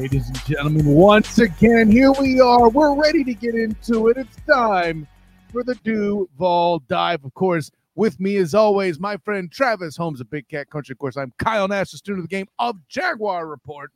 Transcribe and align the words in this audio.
Ladies 0.00 0.28
and 0.28 0.44
gentlemen, 0.46 0.86
once 0.86 1.38
again, 1.38 1.90
here 1.90 2.10
we 2.12 2.40
are. 2.40 2.70
We're 2.70 2.94
ready 2.94 3.22
to 3.22 3.34
get 3.34 3.54
into 3.54 4.08
it. 4.08 4.16
It's 4.16 4.34
time 4.50 5.06
for 5.52 5.62
the 5.62 5.74
Duval 5.74 6.78
Dive. 6.88 7.22
Of 7.22 7.34
course, 7.34 7.70
with 7.96 8.18
me 8.18 8.38
as 8.38 8.54
always, 8.54 8.98
my 8.98 9.18
friend 9.18 9.52
Travis 9.52 9.98
Holmes 9.98 10.22
of 10.22 10.30
Big 10.30 10.48
Cat 10.48 10.70
Country. 10.70 10.94
Of 10.94 10.98
course, 11.00 11.18
I'm 11.18 11.34
Kyle 11.38 11.68
Nash, 11.68 11.90
the 11.90 11.98
student 11.98 12.24
of 12.24 12.30
the 12.30 12.34
game 12.34 12.46
of 12.58 12.76
Jaguar 12.88 13.46
Report. 13.46 13.92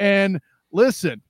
And 0.00 0.40
listen, 0.72 1.22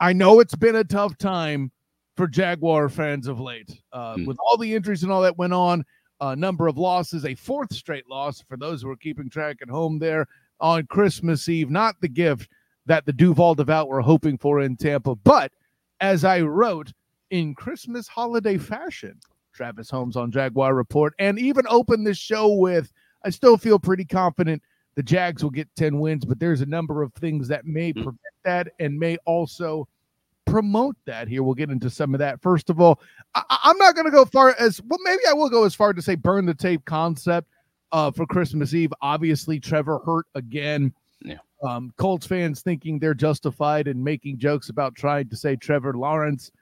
I 0.00 0.12
know 0.12 0.40
it's 0.40 0.56
been 0.56 0.74
a 0.74 0.82
tough 0.82 1.16
time 1.16 1.70
for 2.16 2.26
Jaguar 2.26 2.88
fans 2.88 3.28
of 3.28 3.38
late. 3.38 3.70
Uh, 3.92 4.16
mm. 4.16 4.26
With 4.26 4.36
all 4.40 4.56
the 4.56 4.74
injuries 4.74 5.04
and 5.04 5.12
all 5.12 5.22
that 5.22 5.38
went 5.38 5.52
on, 5.52 5.84
a 6.20 6.34
number 6.34 6.66
of 6.66 6.76
losses, 6.76 7.24
a 7.24 7.36
fourth 7.36 7.72
straight 7.72 8.10
loss 8.10 8.42
for 8.48 8.56
those 8.56 8.82
who 8.82 8.90
are 8.90 8.96
keeping 8.96 9.30
track 9.30 9.58
at 9.62 9.70
home 9.70 10.00
there 10.00 10.26
on 10.58 10.86
Christmas 10.86 11.48
Eve. 11.48 11.70
Not 11.70 12.00
the 12.00 12.08
gift 12.08 12.50
that 12.88 13.06
the 13.06 13.12
Duval 13.12 13.54
Devout 13.54 13.88
were 13.88 14.00
hoping 14.00 14.36
for 14.38 14.60
in 14.60 14.76
Tampa. 14.76 15.14
But 15.14 15.52
as 16.00 16.24
I 16.24 16.40
wrote 16.40 16.92
in 17.30 17.54
Christmas 17.54 18.08
holiday 18.08 18.58
fashion, 18.58 19.20
Travis 19.52 19.90
Holmes 19.90 20.16
on 20.16 20.32
Jaguar 20.32 20.74
Report, 20.74 21.14
and 21.18 21.38
even 21.38 21.64
open 21.68 22.02
this 22.02 22.18
show 22.18 22.48
with, 22.48 22.92
I 23.24 23.30
still 23.30 23.56
feel 23.56 23.78
pretty 23.78 24.04
confident 24.04 24.62
the 24.94 25.02
Jags 25.02 25.42
will 25.42 25.50
get 25.50 25.68
10 25.76 26.00
wins, 26.00 26.24
but 26.24 26.40
there's 26.40 26.60
a 26.60 26.66
number 26.66 27.02
of 27.02 27.12
things 27.14 27.46
that 27.48 27.66
may 27.66 27.92
mm-hmm. 27.92 28.02
prevent 28.02 28.18
that 28.44 28.68
and 28.80 28.98
may 28.98 29.18
also 29.26 29.86
promote 30.46 30.96
that. 31.04 31.28
Here, 31.28 31.42
we'll 31.42 31.54
get 31.54 31.70
into 31.70 31.90
some 31.90 32.14
of 32.14 32.20
that. 32.20 32.40
First 32.40 32.70
of 32.70 32.80
all, 32.80 33.00
I- 33.34 33.58
am 33.64 33.76
not 33.78 33.94
going 33.94 34.06
to 34.06 34.10
go 34.10 34.24
far 34.24 34.56
as 34.58 34.80
well, 34.82 34.98
maybe 35.02 35.22
I 35.28 35.34
will 35.34 35.50
go 35.50 35.64
as 35.64 35.74
far 35.74 35.92
to 35.92 36.00
say 36.00 36.14
burn 36.14 36.46
the 36.46 36.54
tape 36.54 36.84
concept 36.86 37.48
uh, 37.92 38.10
for 38.10 38.26
Christmas 38.26 38.72
Eve. 38.72 38.92
Obviously, 39.02 39.60
Trevor 39.60 40.00
hurt 40.04 40.26
again. 40.34 40.94
Um, 41.62 41.92
Colts 41.96 42.26
fans 42.26 42.62
thinking 42.62 42.98
they're 42.98 43.14
justified 43.14 43.88
in 43.88 44.02
making 44.02 44.38
jokes 44.38 44.68
about 44.68 44.94
trying 44.94 45.28
to 45.28 45.36
say 45.36 45.56
Trevor 45.56 45.94
Lawrence 45.94 46.52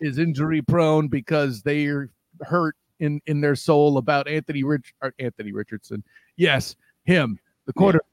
is 0.00 0.18
injury 0.18 0.62
prone 0.62 1.08
because 1.08 1.62
they're 1.62 2.10
hurt 2.42 2.76
in 3.00 3.20
in 3.26 3.40
their 3.40 3.56
soul 3.56 3.98
about 3.98 4.28
Anthony 4.28 4.64
Rich 4.64 4.94
Anthony 5.18 5.52
Richardson. 5.52 6.02
Yes, 6.36 6.76
him, 7.04 7.38
the 7.66 7.72
quarter. 7.72 8.00
Yeah. 8.02 8.12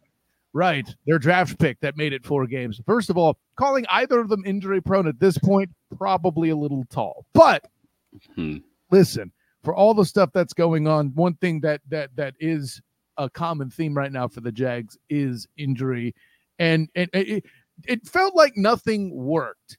Right, 0.56 0.88
their 1.08 1.18
draft 1.18 1.58
pick 1.58 1.80
that 1.80 1.98
made 1.98 2.14
it 2.14 2.24
four 2.24 2.46
games. 2.46 2.80
First 2.86 3.10
of 3.10 3.18
all, 3.18 3.40
calling 3.56 3.88
either 3.90 4.20
of 4.20 4.30
them 4.30 4.44
injury 4.46 4.82
prone 4.82 5.08
at 5.08 5.20
this 5.20 5.36
point 5.36 5.72
probably 5.98 6.52
a 6.52 6.56
little 6.56 6.86
tall. 6.92 7.26
But 7.34 7.66
hmm. 8.36 8.58
listen, 8.92 9.32
for 9.64 9.74
all 9.74 9.96
the 9.96 10.06
stuff 10.06 10.30
that's 10.32 10.54
going 10.54 10.88
on, 10.88 11.08
one 11.16 11.34
thing 11.38 11.60
that 11.62 11.82
that 11.90 12.16
that 12.18 12.36
is 12.40 12.80
a 13.18 13.30
common 13.30 13.72
theme 13.72 13.98
right 13.98 14.12
now 14.12 14.28
for 14.28 14.42
the 14.42 14.52
Jags 14.52 14.96
is 15.10 15.48
injury, 15.58 16.14
and 16.64 16.90
and 16.96 17.10
it, 17.14 17.44
it 17.86 18.08
felt 18.08 18.36
like 18.36 18.54
nothing 18.56 19.14
worked 19.14 19.78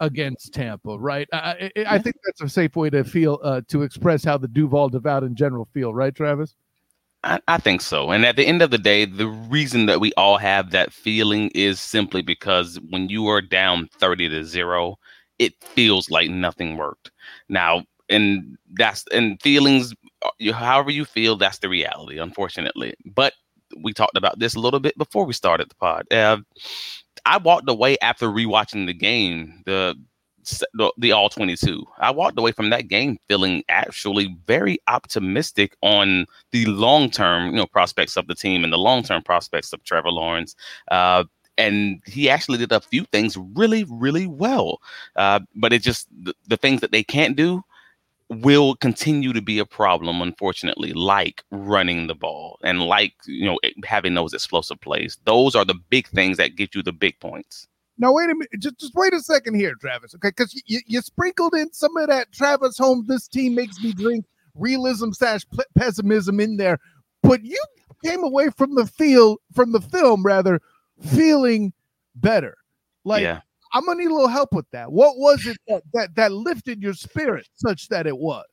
against 0.00 0.52
Tampa, 0.52 0.98
right? 0.98 1.26
I, 1.32 1.70
I, 1.76 1.84
I 1.88 1.98
think 1.98 2.16
that's 2.24 2.42
a 2.42 2.48
safe 2.48 2.76
way 2.76 2.90
to 2.90 3.02
feel 3.02 3.40
uh, 3.42 3.62
to 3.68 3.82
express 3.82 4.24
how 4.24 4.36
the 4.36 4.48
Duval 4.48 4.90
Devout 4.90 5.24
in 5.24 5.34
general 5.34 5.68
feel, 5.72 5.94
right, 5.94 6.14
Travis? 6.14 6.54
I, 7.24 7.40
I, 7.48 7.58
think 7.58 7.80
so. 7.80 8.10
And 8.10 8.26
at 8.26 8.36
the 8.36 8.46
end 8.46 8.60
of 8.60 8.70
the 8.70 8.78
day, 8.78 9.06
the 9.06 9.26
reason 9.26 9.86
that 9.86 10.00
we 10.00 10.12
all 10.18 10.36
have 10.36 10.70
that 10.70 10.92
feeling 10.92 11.50
is 11.54 11.80
simply 11.80 12.20
because 12.20 12.78
when 12.90 13.08
you 13.08 13.26
are 13.28 13.40
down 13.40 13.88
30 13.98 14.28
to 14.28 14.44
zero, 14.44 14.96
it 15.38 15.54
feels 15.60 16.10
like 16.10 16.28
nothing 16.28 16.76
worked. 16.76 17.10
Now, 17.48 17.84
and 18.08 18.56
that's 18.74 19.04
and 19.12 19.40
feelings 19.42 19.94
uh, 20.22 20.52
however 20.52 20.90
you 20.90 21.04
feel 21.04 21.36
that's 21.36 21.58
the 21.58 21.68
reality 21.68 22.18
unfortunately 22.18 22.94
but 23.04 23.32
we 23.82 23.92
talked 23.92 24.16
about 24.16 24.38
this 24.38 24.54
a 24.54 24.60
little 24.60 24.80
bit 24.80 24.96
before 24.98 25.24
we 25.24 25.32
started 25.32 25.68
the 25.68 25.74
pod. 25.76 26.12
Uh, 26.12 26.38
i 27.24 27.38
walked 27.38 27.68
away 27.68 27.96
after 28.02 28.28
rewatching 28.28 28.86
the 28.86 28.94
game 28.94 29.62
the 29.66 29.96
the, 30.96 31.10
all 31.10 31.28
22 31.28 31.84
i 31.98 32.10
walked 32.10 32.38
away 32.38 32.52
from 32.52 32.70
that 32.70 32.86
game 32.86 33.18
feeling 33.28 33.64
actually 33.68 34.36
very 34.46 34.78
optimistic 34.86 35.76
on 35.82 36.24
the 36.52 36.64
long 36.66 37.10
term 37.10 37.46
you 37.46 37.56
know 37.56 37.66
prospects 37.66 38.16
of 38.16 38.28
the 38.28 38.34
team 38.34 38.62
and 38.62 38.72
the 38.72 38.78
long 38.78 39.02
term 39.02 39.22
prospects 39.22 39.72
of 39.72 39.82
trevor 39.82 40.10
lawrence. 40.10 40.54
Uh, 40.90 41.24
and 41.58 42.02
he 42.06 42.28
actually 42.28 42.58
did 42.58 42.70
a 42.70 42.80
few 42.80 43.04
things 43.06 43.36
really 43.54 43.84
really 43.88 44.26
well. 44.26 44.80
Uh, 45.16 45.40
but 45.54 45.72
it 45.72 45.82
just 45.82 46.06
the, 46.22 46.34
the 46.46 46.56
things 46.56 46.80
that 46.80 46.92
they 46.92 47.02
can't 47.02 47.34
do 47.36 47.62
will 48.28 48.74
continue 48.76 49.32
to 49.32 49.40
be 49.40 49.58
a 49.58 49.66
problem, 49.66 50.20
unfortunately, 50.20 50.92
like 50.92 51.44
running 51.50 52.06
the 52.06 52.14
ball 52.14 52.58
and 52.64 52.82
like 52.82 53.14
you 53.26 53.46
know 53.46 53.58
having 53.84 54.14
those 54.14 54.34
explosive 54.34 54.80
plays. 54.80 55.18
Those 55.24 55.54
are 55.54 55.64
the 55.64 55.76
big 55.90 56.08
things 56.08 56.36
that 56.36 56.56
get 56.56 56.74
you 56.74 56.82
the 56.82 56.92
big 56.92 57.18
points. 57.20 57.66
Now 57.98 58.12
wait 58.12 58.24
a 58.24 58.34
minute, 58.34 58.50
just, 58.58 58.78
just 58.78 58.94
wait 58.94 59.14
a 59.14 59.20
second 59.20 59.54
here, 59.54 59.74
Travis. 59.80 60.14
Okay, 60.14 60.28
because 60.28 60.60
you, 60.66 60.80
you 60.86 61.00
sprinkled 61.00 61.54
in 61.54 61.72
some 61.72 61.96
of 61.96 62.08
that 62.08 62.32
Travis 62.32 62.76
Holmes. 62.76 63.06
This 63.06 63.28
team 63.28 63.54
makes 63.54 63.80
me 63.82 63.92
drink 63.92 64.24
realism 64.54 65.12
slash 65.12 65.42
pessimism 65.76 66.40
in 66.40 66.56
there, 66.56 66.78
but 67.22 67.42
you 67.42 67.62
came 68.04 68.22
away 68.22 68.50
from 68.50 68.74
the 68.74 68.86
field 68.86 69.38
from 69.54 69.72
the 69.72 69.80
film 69.80 70.24
rather 70.24 70.60
feeling 71.00 71.72
better. 72.14 72.56
Like 73.04 73.22
yeah. 73.22 73.40
I'm 73.76 73.84
gonna 73.86 74.00
need 74.00 74.10
a 74.10 74.14
little 74.14 74.28
help 74.28 74.50
with 74.52 74.66
that. 74.72 74.90
What 74.90 75.18
was 75.18 75.46
it 75.46 75.58
that 75.68 75.82
that, 75.92 76.14
that 76.16 76.32
lifted 76.32 76.82
your 76.82 76.94
spirit 76.94 77.46
such 77.54 77.88
that 77.88 78.06
it 78.06 78.16
was? 78.16 78.46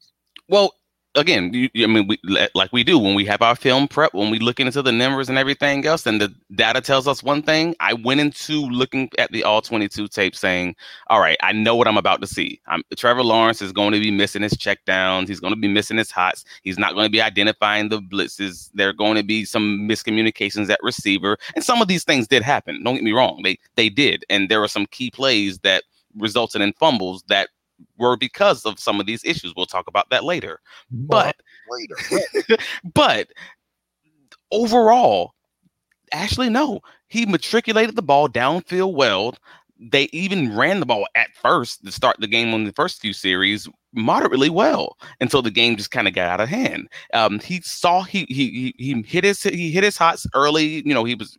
Well, 0.49 0.73
again, 1.15 1.53
you, 1.53 1.69
I 1.83 1.87
mean, 1.87 2.07
we 2.07 2.19
like 2.53 2.71
we 2.71 2.83
do 2.83 2.97
when 2.97 3.15
we 3.15 3.25
have 3.25 3.41
our 3.41 3.55
film 3.55 3.87
prep, 3.87 4.13
when 4.13 4.29
we 4.29 4.39
look 4.39 4.59
into 4.59 4.81
the 4.81 4.91
numbers 4.91 5.29
and 5.29 5.37
everything 5.37 5.85
else, 5.85 6.05
and 6.05 6.19
the 6.19 6.33
data 6.55 6.81
tells 6.81 7.07
us 7.07 7.23
one 7.23 7.41
thing. 7.41 7.75
I 7.79 7.93
went 7.93 8.19
into 8.19 8.61
looking 8.67 9.09
at 9.17 9.31
the 9.31 9.43
all 9.43 9.61
22 9.61 10.07
tape, 10.07 10.35
saying, 10.35 10.75
"All 11.07 11.19
right, 11.19 11.37
I 11.41 11.51
know 11.51 11.75
what 11.75 11.87
I'm 11.87 11.97
about 11.97 12.21
to 12.21 12.27
see. 12.27 12.59
I'm, 12.67 12.83
Trevor 12.97 13.23
Lawrence 13.23 13.61
is 13.61 13.71
going 13.71 13.93
to 13.93 13.99
be 13.99 14.11
missing 14.11 14.41
his 14.41 14.53
checkdowns. 14.53 15.27
He's 15.27 15.39
going 15.39 15.53
to 15.53 15.59
be 15.59 15.67
missing 15.67 15.97
his 15.97 16.11
hots. 16.11 16.45
He's 16.63 16.77
not 16.77 16.93
going 16.93 17.05
to 17.05 17.11
be 17.11 17.21
identifying 17.21 17.89
the 17.89 17.99
blitzes. 17.99 18.69
There 18.73 18.89
are 18.89 18.93
going 18.93 19.15
to 19.15 19.23
be 19.23 19.45
some 19.45 19.87
miscommunications 19.87 20.69
at 20.69 20.79
receiver, 20.81 21.37
and 21.55 21.63
some 21.63 21.81
of 21.81 21.87
these 21.87 22.03
things 22.03 22.27
did 22.27 22.43
happen. 22.43 22.83
Don't 22.83 22.95
get 22.95 23.03
me 23.03 23.11
wrong; 23.11 23.41
they 23.43 23.57
they 23.75 23.89
did, 23.89 24.25
and 24.29 24.49
there 24.49 24.59
were 24.59 24.67
some 24.67 24.85
key 24.87 25.11
plays 25.11 25.59
that 25.59 25.83
resulted 26.17 26.61
in 26.61 26.73
fumbles 26.73 27.23
that 27.27 27.49
were 27.97 28.17
because 28.17 28.65
of 28.65 28.79
some 28.79 28.99
of 28.99 29.05
these 29.05 29.23
issues. 29.23 29.53
We'll 29.55 29.65
talk 29.65 29.87
about 29.87 30.09
that 30.09 30.23
later. 30.23 30.59
But 30.91 31.35
later, 31.69 32.57
but 32.93 33.29
overall, 34.51 35.33
actually, 36.11 36.49
no, 36.49 36.81
he 37.07 37.25
matriculated 37.25 37.95
the 37.95 38.01
ball 38.01 38.29
downfield 38.29 38.93
well 38.93 39.35
they 39.89 40.03
even 40.13 40.55
ran 40.55 40.79
the 40.79 40.85
ball 40.85 41.05
at 41.15 41.35
first 41.35 41.83
to 41.83 41.91
start 41.91 42.15
the 42.19 42.27
game 42.27 42.53
on 42.53 42.63
the 42.63 42.71
first 42.73 43.01
few 43.01 43.13
series 43.13 43.67
moderately 43.93 44.49
well 44.49 44.97
until 45.21 45.41
the 45.41 45.51
game 45.51 45.75
just 45.77 45.91
kind 45.91 46.07
of 46.07 46.13
got 46.13 46.29
out 46.29 46.41
of 46.41 46.49
hand. 46.49 46.89
Um, 47.13 47.39
he 47.39 47.61
saw 47.61 48.03
he 48.03 48.25
he 48.29 48.73
he 48.77 49.01
hit 49.03 49.23
his 49.23 49.43
he 49.43 49.71
hit 49.71 49.83
his 49.83 49.97
hots 49.97 50.27
early. 50.33 50.85
You 50.85 50.93
know 50.93 51.03
he 51.03 51.15
was 51.15 51.37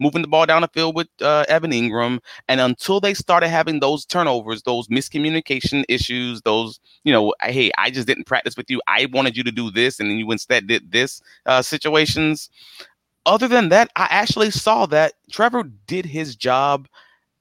moving 0.00 0.22
the 0.22 0.28
ball 0.28 0.46
down 0.46 0.62
the 0.62 0.68
field 0.68 0.94
with 0.94 1.08
uh, 1.20 1.44
Evan 1.48 1.72
Engram, 1.72 2.20
and 2.48 2.60
until 2.60 3.00
they 3.00 3.14
started 3.14 3.48
having 3.48 3.80
those 3.80 4.04
turnovers, 4.04 4.62
those 4.62 4.88
miscommunication 4.88 5.84
issues, 5.88 6.40
those 6.42 6.80
you 7.04 7.12
know, 7.12 7.34
hey, 7.42 7.70
I 7.78 7.90
just 7.90 8.06
didn't 8.06 8.24
practice 8.24 8.56
with 8.56 8.70
you. 8.70 8.80
I 8.86 9.08
wanted 9.12 9.36
you 9.36 9.42
to 9.44 9.52
do 9.52 9.70
this, 9.70 10.00
and 10.00 10.10
then 10.10 10.18
you 10.18 10.30
instead 10.30 10.66
did 10.66 10.92
this 10.92 11.20
uh, 11.46 11.62
situations. 11.62 12.50
Other 13.26 13.48
than 13.48 13.68
that, 13.68 13.90
I 13.96 14.06
actually 14.10 14.50
saw 14.50 14.86
that 14.86 15.12
Trevor 15.30 15.64
did 15.86 16.06
his 16.06 16.34
job 16.34 16.88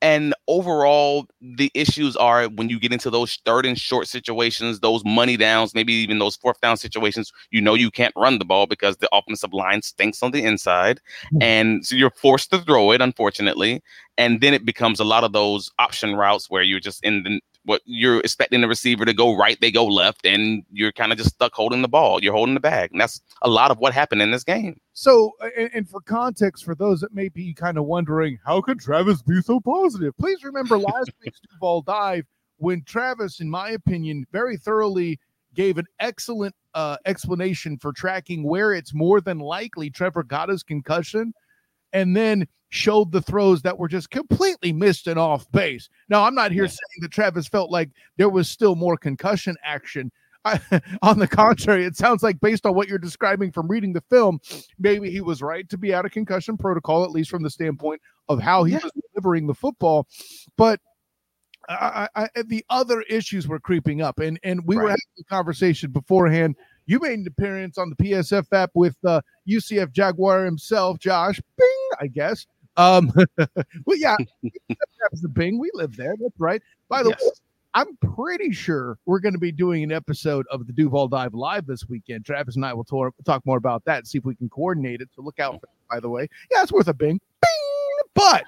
and 0.02 0.36
overall, 0.48 1.26
the 1.42 1.72
issues 1.74 2.16
are 2.16 2.48
when 2.50 2.70
you 2.70 2.80
get 2.80 2.94
into 2.94 3.10
those 3.10 3.40
third 3.46 3.66
and 3.66 3.78
short 3.78 4.08
situations, 4.08 4.80
those 4.80 5.04
money 5.04 5.38
downs, 5.38 5.74
maybe 5.74 5.94
even 5.94 6.20
those 6.20 6.36
fourth 6.36 6.62
down 6.62 6.78
situations, 6.78 7.32
you 7.52 7.62
know 7.62 7.74
you 7.74 7.90
can't 7.90 8.14
run 8.16 8.38
the 8.38 8.46
ball 8.46 8.68
because 8.68 8.98
the 8.98 9.10
offensive 9.12 9.54
line 9.54 9.82
stinks 9.82 10.22
on 10.22 10.32
the 10.32 10.44
inside. 10.44 11.02
Hmm. 11.32 11.42
And 11.42 11.86
so 11.86 11.96
you're 11.96 12.12
forced 12.12 12.52
to 12.52 12.60
throw 12.60 12.92
it, 12.92 13.02
unfortunately. 13.02 13.82
And 14.20 14.42
then 14.42 14.54
it 14.54 14.66
becomes 14.66 15.00
a 15.00 15.04
lot 15.04 15.24
of 15.24 15.34
those 15.34 15.72
option 15.80 16.16
routes 16.16 16.50
where 16.50 16.64
you're 16.64 16.80
just 16.80 17.04
in 17.04 17.24
the 17.24 17.40
what 17.68 17.82
you're 17.84 18.20
expecting 18.22 18.62
the 18.62 18.68
receiver 18.68 19.04
to 19.04 19.14
go 19.14 19.36
right, 19.36 19.60
they 19.60 19.72
go 19.72 19.86
left, 19.86 20.26
and 20.26 20.64
you're 20.72 20.94
kind 20.94 21.12
of 21.12 21.18
just 21.18 21.32
stuck 21.32 21.54
holding 21.54 21.82
the 21.82 21.90
ball. 21.90 22.24
You're 22.24 22.34
holding 22.34 22.54
the 22.54 22.62
bag. 22.62 22.92
And 22.92 23.02
that's 23.02 23.22
a 23.42 23.50
lot 23.50 23.72
of 23.72 23.78
what 23.78 23.94
happened 23.94 24.22
in 24.22 24.32
this 24.32 24.46
game. 24.46 24.80
So, 24.94 25.34
and, 25.58 25.70
and 25.74 25.90
for 25.90 26.00
context, 26.00 26.64
for 26.64 26.76
those 26.76 27.02
that 27.02 27.14
may 27.14 27.28
be 27.28 27.54
kind 27.54 27.78
of 27.78 27.84
wondering, 27.84 28.40
how 28.46 28.62
could 28.62 28.80
Travis 28.80 29.22
be 29.22 29.42
so 29.42 29.60
positive? 29.60 30.16
Please 30.18 30.46
remember 30.46 30.78
last 30.78 31.12
week's 31.26 31.42
Duval 31.42 31.82
dive 31.82 32.26
when 32.56 32.84
Travis, 32.86 33.42
in 33.42 33.50
my 33.50 33.72
opinion, 33.72 34.26
very 34.32 34.56
thoroughly 34.56 35.20
gave 35.54 35.78
an 35.78 35.86
excellent 36.00 36.56
uh, 36.74 36.96
explanation 37.06 37.78
for 37.78 37.92
tracking 37.92 38.44
where 38.44 38.74
it's 38.74 38.94
more 38.94 39.20
than 39.20 39.40
likely 39.40 39.90
Trevor 39.90 40.24
got 40.24 40.48
his 40.48 40.64
concussion. 40.64 41.34
And 41.94 42.16
then 42.16 42.48
showed 42.70 43.12
the 43.12 43.22
throws 43.22 43.62
that 43.62 43.78
were 43.78 43.88
just 43.88 44.10
completely 44.10 44.74
missed 44.74 45.08
and 45.08 45.18
off 45.18 45.50
base. 45.52 45.90
Now, 46.10 46.24
I'm 46.24 46.36
not 46.36 46.52
here 46.52 46.64
yeah. 46.64 46.70
saying 46.70 47.02
that 47.02 47.12
Travis 47.12 47.48
felt 47.48 47.72
like 47.72 47.90
there 48.18 48.30
was 48.30 48.50
still 48.50 48.76
more 48.76 48.98
concussion 48.98 49.56
action. 49.64 50.12
I, 50.44 50.60
on 51.02 51.20
the 51.20 51.28
contrary, 51.28 51.86
it 51.86 51.96
sounds 51.96 52.24
like 52.24 52.40
based 52.40 52.66
on 52.66 52.76
what 52.76 52.88
you're 52.88 52.98
describing 52.98 53.52
from 53.52 53.68
reading 53.68 53.94
the 53.94 54.04
film, 54.10 54.40
maybe 54.80 55.10
he 55.10 55.22
was 55.22 55.42
right 55.42 55.68
to 55.70 55.78
be 55.78 55.94
out 55.94 56.06
of 56.06 56.12
concussion 56.12 56.58
protocol, 56.58 57.04
at 57.04 57.12
least 57.12 57.30
from 57.30 57.44
the 57.44 57.50
standpoint 57.50 58.02
of 58.30 58.42
how 58.42 58.64
he 58.64 58.74
yeah. 58.74 58.80
was 58.84 58.92
delivering 59.14 59.48
the 59.48 59.54
football. 59.54 60.08
But 60.58 60.80
I, 61.70 62.08
I, 62.16 62.30
the 62.46 62.64
other 62.70 63.02
issues 63.02 63.48
were 63.48 63.60
creeping 63.60 64.02
up, 64.02 64.20
and 64.20 64.40
and 64.44 64.62
we 64.66 64.78
right. 64.78 64.84
were 64.84 64.90
having 64.90 65.02
a 65.20 65.24
conversation 65.26 65.92
beforehand. 65.92 66.56
You 66.88 67.00
made 67.00 67.20
an 67.20 67.28
appearance 67.28 67.78
on 67.78 67.90
the 67.90 67.96
PSF 67.98 68.46
app 68.54 68.72
with 68.74 68.96
uh, 69.06 69.22
UCF 69.48 69.92
Jaguar 69.92 70.46
himself, 70.46 71.00
Josh. 71.00 71.40
Bing, 71.58 71.90
I 72.00 72.08
guess. 72.08 72.48
Um, 72.78 73.12
well, 73.86 73.98
yeah, 73.98 74.16
that's 74.70 75.22
the 75.22 75.30
Bing. 75.30 75.60
We 75.60 75.70
live 75.74 75.96
there. 75.98 76.16
That's 76.20 76.40
right. 76.40 76.62
By 76.90 77.04
the 77.04 77.10
yes. 77.10 77.22
way, 77.22 77.32
I'm 77.74 77.98
pretty 77.98 78.54
sure 78.54 78.98
we're 79.06 79.20
going 79.20 79.34
to 79.34 79.40
be 79.40 79.52
doing 79.52 79.84
an 79.84 79.92
episode 79.92 80.46
of 80.50 80.66
the 80.66 80.74
Duval 80.74 81.10
Dive 81.10 81.34
live 81.34 81.68
this 81.68 81.88
weekend. 81.90 82.26
Travis 82.26 82.56
and 82.56 82.66
I 82.66 82.74
will 82.74 82.86
talk, 82.86 83.14
talk 83.26 83.46
more 83.46 83.58
about 83.58 83.84
that 83.86 84.00
and 84.00 84.08
see 84.08 84.18
if 84.18 84.26
we 84.26 84.36
can 84.36 84.50
coordinate 84.50 85.02
it. 85.02 85.10
So 85.14 85.22
look 85.22 85.40
out 85.40 85.56
for 85.56 85.60
that, 85.68 85.96
by 85.96 86.00
the 86.00 86.10
way. 86.10 86.30
Yeah, 86.50 86.64
it's 86.64 86.72
worth 86.72 86.88
a 86.88 86.94
bing. 86.94 87.20
Bing. 87.42 88.08
But 88.16 88.46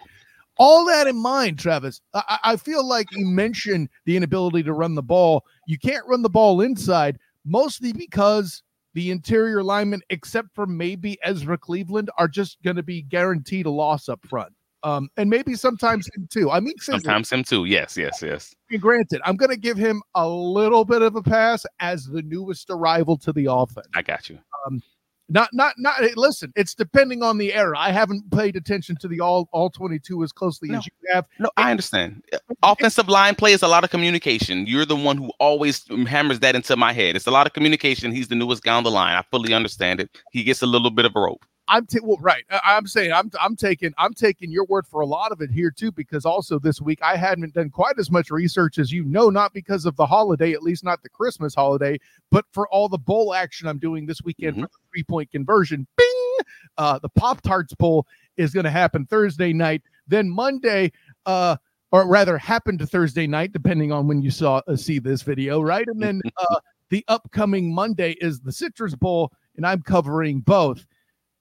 all 0.57 0.85
that 0.85 1.07
in 1.07 1.15
mind, 1.15 1.59
Travis, 1.59 2.01
I, 2.13 2.39
I 2.43 2.55
feel 2.55 2.85
like 2.85 3.07
you 3.11 3.25
mentioned 3.25 3.89
the 4.05 4.17
inability 4.17 4.63
to 4.63 4.73
run 4.73 4.95
the 4.95 5.03
ball. 5.03 5.45
You 5.67 5.77
can't 5.77 6.05
run 6.07 6.21
the 6.21 6.29
ball 6.29 6.61
inside, 6.61 7.17
mostly 7.45 7.93
because 7.93 8.63
the 8.93 9.11
interior 9.11 9.63
linemen, 9.63 10.01
except 10.09 10.49
for 10.53 10.65
maybe 10.65 11.17
Ezra 11.23 11.57
Cleveland, 11.57 12.09
are 12.17 12.27
just 12.27 12.61
going 12.63 12.75
to 12.75 12.83
be 12.83 13.03
guaranteed 13.03 13.65
a 13.65 13.69
loss 13.69 14.09
up 14.09 14.19
front. 14.27 14.53
Um, 14.83 15.09
and 15.17 15.29
maybe 15.29 15.55
sometimes 15.55 16.09
him 16.15 16.27
too. 16.31 16.49
I 16.49 16.59
mean, 16.59 16.73
sometimes 16.79 17.31
him 17.31 17.43
too. 17.43 17.65
Yes, 17.65 17.97
yes, 17.97 18.21
yes. 18.21 18.55
Granted, 18.79 19.21
I'm 19.25 19.35
going 19.35 19.49
to 19.49 19.57
give 19.57 19.77
him 19.77 20.01
a 20.15 20.27
little 20.27 20.85
bit 20.85 21.01
of 21.01 21.15
a 21.15 21.21
pass 21.21 21.65
as 21.81 22.05
the 22.05 22.21
newest 22.21 22.69
arrival 22.69 23.17
to 23.17 23.33
the 23.33 23.47
offense. 23.51 23.87
I 23.93 24.01
got 24.01 24.29
you. 24.29 24.39
Um, 24.65 24.81
not, 25.29 25.49
not, 25.53 25.75
not. 25.77 26.01
Listen, 26.15 26.51
it's 26.55 26.73
depending 26.73 27.23
on 27.23 27.37
the 27.37 27.53
era. 27.53 27.77
I 27.77 27.91
haven't 27.91 28.29
paid 28.31 28.55
attention 28.55 28.95
to 29.01 29.07
the 29.07 29.19
all 29.19 29.47
all 29.51 29.69
22 29.69 30.23
as 30.23 30.31
closely 30.31 30.69
no, 30.69 30.79
as 30.79 30.85
you 30.85 30.91
have. 31.13 31.25
No, 31.39 31.49
I 31.55 31.71
understand. 31.71 32.23
Offensive 32.63 33.07
line 33.07 33.35
play 33.35 33.53
is 33.53 33.61
a 33.61 33.67
lot 33.67 33.83
of 33.83 33.89
communication. 33.89 34.65
You're 34.65 34.85
the 34.85 34.95
one 34.95 35.17
who 35.17 35.31
always 35.39 35.85
hammers 36.07 36.39
that 36.39 36.55
into 36.55 36.75
my 36.75 36.93
head. 36.93 37.15
It's 37.15 37.27
a 37.27 37.31
lot 37.31 37.47
of 37.47 37.53
communication. 37.53 38.11
He's 38.11 38.27
the 38.27 38.35
newest 38.35 38.63
guy 38.63 38.73
on 38.73 38.83
the 38.83 38.91
line. 38.91 39.15
I 39.15 39.23
fully 39.31 39.53
understand 39.53 39.99
it. 39.99 40.09
He 40.31 40.43
gets 40.43 40.61
a 40.61 40.67
little 40.67 40.91
bit 40.91 41.05
of 41.05 41.15
a 41.15 41.19
rope. 41.19 41.45
I'm 41.69 41.85
t- 41.85 41.99
well, 42.01 42.17
right. 42.19 42.43
I- 42.49 42.75
am 42.75 42.87
saying 42.87 43.13
I'm 43.13 43.31
I'm 43.39 43.55
taking 43.55 43.93
I'm 43.97 44.13
taking 44.13 44.51
your 44.51 44.65
word 44.65 44.85
for 44.87 45.01
a 45.01 45.05
lot 45.05 45.31
of 45.31 45.39
it 45.41 45.51
here 45.51 45.71
too, 45.71 45.91
because 45.91 46.25
also 46.25 46.59
this 46.59 46.81
week 46.81 46.99
I 47.01 47.15
hadn't 47.15 47.53
done 47.53 47.69
quite 47.69 47.99
as 47.99 48.11
much 48.11 48.31
research 48.31 48.79
as 48.79 48.91
you 48.91 49.03
know, 49.05 49.29
not 49.29 49.53
because 49.53 49.85
of 49.85 49.95
the 49.95 50.05
holiday, 50.05 50.51
at 50.53 50.63
least 50.63 50.83
not 50.83 51.03
the 51.03 51.09
Christmas 51.09 51.53
holiday, 51.53 51.99
but 52.31 52.45
for 52.51 52.67
all 52.69 52.89
the 52.89 52.97
bowl 52.97 53.33
action 53.33 53.67
I'm 53.67 53.79
doing 53.79 54.05
this 54.05 54.21
weekend 54.23 54.53
mm-hmm. 54.53 54.63
for 54.63 54.67
the 54.67 54.89
three 54.91 55.03
point 55.03 55.31
conversion. 55.31 55.87
Bing! 55.95 56.37
Uh, 56.77 56.99
the 56.99 57.09
Pop 57.09 57.41
Tarts 57.41 57.73
Bowl 57.75 58.07
is 58.37 58.51
going 58.51 58.63
to 58.63 58.71
happen 58.71 59.05
Thursday 59.05 59.53
night. 59.53 59.83
Then 60.07 60.29
Monday, 60.29 60.91
uh, 61.25 61.57
or 61.91 62.07
rather, 62.07 62.37
happened 62.37 62.79
to 62.79 62.87
Thursday 62.87 63.27
night, 63.27 63.51
depending 63.51 63.91
on 63.91 64.07
when 64.07 64.21
you 64.21 64.31
saw 64.31 64.61
uh, 64.67 64.75
see 64.75 64.99
this 64.99 65.21
video, 65.21 65.61
right? 65.61 65.85
And 65.87 66.01
then 66.01 66.21
uh, 66.37 66.59
the 66.89 67.05
upcoming 67.07 67.73
Monday 67.73 68.13
is 68.21 68.39
the 68.39 68.51
Citrus 68.51 68.95
Bowl, 68.95 69.31
and 69.57 69.65
I'm 69.65 69.81
covering 69.81 70.39
both. 70.39 70.85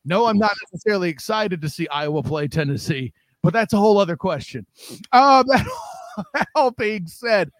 No, 0.04 0.26
I'm 0.26 0.38
not 0.38 0.52
necessarily 0.72 1.08
excited 1.08 1.60
to 1.60 1.68
see 1.68 1.88
Iowa 1.88 2.22
play 2.22 2.48
Tennessee, 2.48 3.12
but 3.42 3.52
that's 3.52 3.72
a 3.72 3.78
whole 3.78 3.98
other 3.98 4.16
question. 4.16 4.66
Um, 5.12 5.44
that 6.34 6.48
all 6.54 6.70
being 6.70 7.06
said, 7.06 7.50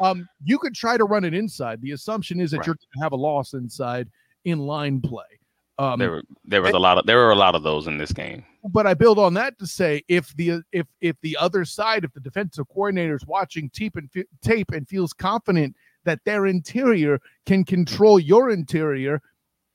um, 0.00 0.28
you 0.44 0.58
could 0.58 0.74
try 0.74 0.96
to 0.96 1.04
run 1.04 1.24
it 1.24 1.34
inside. 1.34 1.82
The 1.82 1.92
assumption 1.92 2.40
is 2.40 2.52
that 2.52 2.58
right. 2.58 2.66
you're 2.66 2.74
going 2.74 2.98
to 2.98 3.02
have 3.02 3.12
a 3.12 3.16
loss 3.16 3.54
inside 3.54 4.08
in 4.44 4.60
line 4.60 5.00
play. 5.00 5.24
Um, 5.78 6.00
there 6.00 6.10
were 6.10 6.22
there 6.44 6.60
was 6.60 6.70
and, 6.70 6.76
a 6.76 6.80
lot 6.80 6.98
of 6.98 7.06
there 7.06 7.18
were 7.18 7.30
a 7.30 7.36
lot 7.36 7.54
of 7.54 7.62
those 7.62 7.86
in 7.86 7.98
this 7.98 8.12
game. 8.12 8.44
But 8.64 8.88
I 8.88 8.94
build 8.94 9.18
on 9.18 9.34
that 9.34 9.58
to 9.60 9.66
say 9.66 10.02
if 10.08 10.34
the 10.34 10.62
if 10.72 10.86
if 11.00 11.16
the 11.22 11.36
other 11.36 11.64
side, 11.64 12.02
if 12.04 12.12
the 12.12 12.20
defensive 12.20 12.66
coordinator 12.68 13.14
is 13.14 13.24
watching 13.26 13.70
tape 13.70 13.94
and 13.96 14.10
tape 14.42 14.72
and 14.72 14.88
feels 14.88 15.12
confident 15.12 15.76
that 16.04 16.18
their 16.24 16.46
interior 16.46 17.20
can 17.46 17.64
control 17.64 18.18
your 18.18 18.50
interior, 18.50 19.22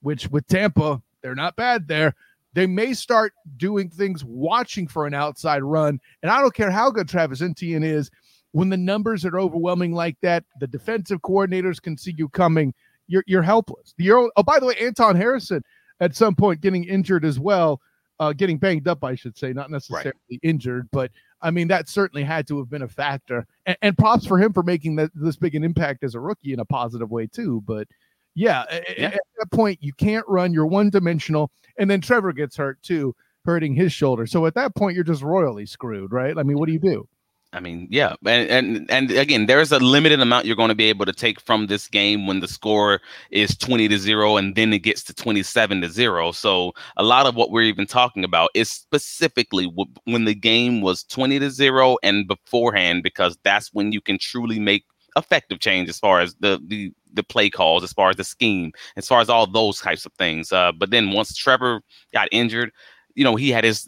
which 0.02 0.30
with 0.30 0.46
Tampa 0.48 1.02
they're 1.24 1.34
not 1.34 1.56
bad 1.56 1.88
there. 1.88 2.14
They 2.54 2.68
may 2.68 2.94
start 2.94 3.34
doing 3.58 3.90
things 3.90 4.24
watching 4.24 4.88
for 4.88 5.08
an 5.08 5.16
outside 5.16 5.64
run. 5.64 6.00
And 6.22 6.32
I 6.32 6.40
don't 6.40 6.54
care 6.54 6.70
how 6.70 6.92
good 6.92 7.10
Travis 7.10 7.42
Etienne 7.42 7.84
is, 7.84 8.12
when 8.52 8.70
the 8.70 8.78
numbers 8.78 9.26
are 9.26 9.40
overwhelming 9.40 9.94
like 9.94 10.18
that, 10.22 10.44
the 10.60 10.68
defensive 10.68 11.22
coordinators 11.22 11.82
can 11.82 11.98
see 11.98 12.14
you 12.16 12.30
coming. 12.30 12.74
You're 13.08 13.24
you're 13.26 13.42
helpless. 13.42 13.96
You're, 13.98 14.32
oh, 14.38 14.44
by 14.44 14.60
the 14.60 14.68
way, 14.68 14.76
Anton 14.80 15.16
Harrison 15.16 15.64
at 16.00 16.16
some 16.16 16.36
point 16.36 16.62
getting 16.62 16.84
injured 16.84 17.26
as 17.26 17.40
well, 17.40 17.82
uh, 18.20 18.34
getting 18.34 18.58
banged 18.58 18.88
up, 18.88 19.04
I 19.04 19.16
should 19.16 19.38
say, 19.38 19.54
not 19.54 19.72
necessarily 19.72 20.14
right. 20.30 20.40
injured, 20.44 20.88
but 20.92 21.12
I 21.42 21.50
mean 21.52 21.68
that 21.70 21.90
certainly 21.90 22.24
had 22.24 22.48
to 22.48 22.58
have 22.60 22.70
been 22.70 22.84
a 22.84 22.88
factor. 22.88 23.48
And, 23.66 23.78
and 23.82 23.98
props 23.98 24.26
for 24.26 24.38
him 24.38 24.54
for 24.54 24.64
making 24.64 24.96
that 24.98 25.10
this 25.16 25.36
big 25.36 25.56
an 25.56 25.64
impact 25.64 26.04
as 26.04 26.14
a 26.16 26.20
rookie 26.20 26.54
in 26.54 26.60
a 26.60 26.66
positive 26.66 27.10
way 27.10 27.28
too. 27.28 27.62
But 27.66 27.88
yeah, 28.36 28.64
yeah. 28.98 29.08
At, 29.08 29.20
that 29.40 29.52
point, 29.52 29.80
you 29.82 29.94
can't 29.94 30.26
run. 30.28 30.54
You're 30.54 30.68
one 30.68 30.90
dimensional. 30.90 31.52
And 31.78 31.90
then 31.90 32.02
Trevor 32.02 32.34
gets 32.34 32.56
hurt 32.56 32.82
too, 32.82 33.16
hurting 33.46 33.74
his 33.74 33.94
shoulder. 33.94 34.26
So 34.26 34.46
at 34.46 34.56
that 34.56 34.76
point, 34.76 34.96
you're 34.96 35.04
just 35.04 35.24
royally 35.24 35.66
screwed, 35.66 36.12
right? 36.12 36.38
I 36.38 36.44
mean, 36.44 36.58
what 36.58 36.68
do 36.68 36.74
you 36.74 36.80
do? 36.80 37.08
I 37.54 37.60
mean, 37.60 37.88
yeah, 37.92 38.16
and 38.26 38.50
and 38.50 38.92
and 38.92 39.12
again, 39.12 39.46
there's 39.46 39.72
a 39.72 39.78
limited 39.78 40.20
amount 40.20 40.48
you're 40.48 40.56
going 40.56 40.70
to 40.70 40.76
be 40.76 40.90
able 40.90 41.06
to 41.06 41.14
take 41.14 41.40
from 41.40 41.68
this 41.68 41.88
game 41.88 42.26
when 42.26 42.40
the 42.40 42.48
score 42.48 43.00
is 43.30 43.56
20 43.56 43.88
to 43.90 43.98
0 44.00 44.38
and 44.38 44.56
then 44.56 44.74
it 44.74 44.80
gets 44.80 45.04
to 45.04 45.14
27 45.14 45.82
to 45.82 45.90
0. 45.90 46.32
So, 46.32 46.74
a 46.98 47.04
lot 47.04 47.28
of 47.28 47.36
what 47.36 47.52
we're 47.52 47.62
even 47.62 47.86
talking 47.86 48.24
about 48.24 48.50
is 48.56 48.72
specifically 48.72 49.66
w- 49.68 49.92
when 50.06 50.26
the 50.26 50.34
game 50.34 50.82
was 50.82 51.04
20 51.04 51.38
to 51.40 51.52
0 51.52 51.98
and 52.02 52.28
beforehand 52.28 53.04
because 53.04 53.38
that's 53.44 53.72
when 53.72 53.92
you 53.92 54.02
can 54.02 54.18
truly 54.18 54.60
make 54.60 54.86
effective 55.16 55.60
change 55.60 55.90
as 55.90 56.00
far 56.00 56.20
as 56.22 56.36
the 56.40 56.62
the 56.68 56.92
the 57.14 57.24
play 57.24 57.50
calls, 57.50 57.84
as 57.84 57.94
far 57.94 58.10
as 58.10 58.16
the 58.16 58.24
scheme, 58.24 58.72
as 58.96 59.08
far 59.08 59.22
as 59.22 59.30
all 59.30 59.46
those 59.48 59.80
types 59.80 60.06
of 60.06 60.14
things. 60.14 60.52
Uh, 60.52 60.72
but 60.72 60.90
then 60.90 61.12
once 61.12 61.36
Trevor 61.36 61.82
got 62.14 62.28
injured, 62.32 62.72
you 63.16 63.24
know, 63.24 63.36
he 63.36 63.52
had 63.52 63.64
his 63.64 63.88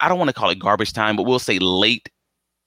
I 0.00 0.08
don't 0.08 0.18
want 0.18 0.28
to 0.28 0.34
call 0.34 0.50
it 0.50 0.58
garbage 0.58 0.92
time, 0.92 1.16
but 1.16 1.24
we'll 1.24 1.38
say 1.38 1.58
late 1.58 2.08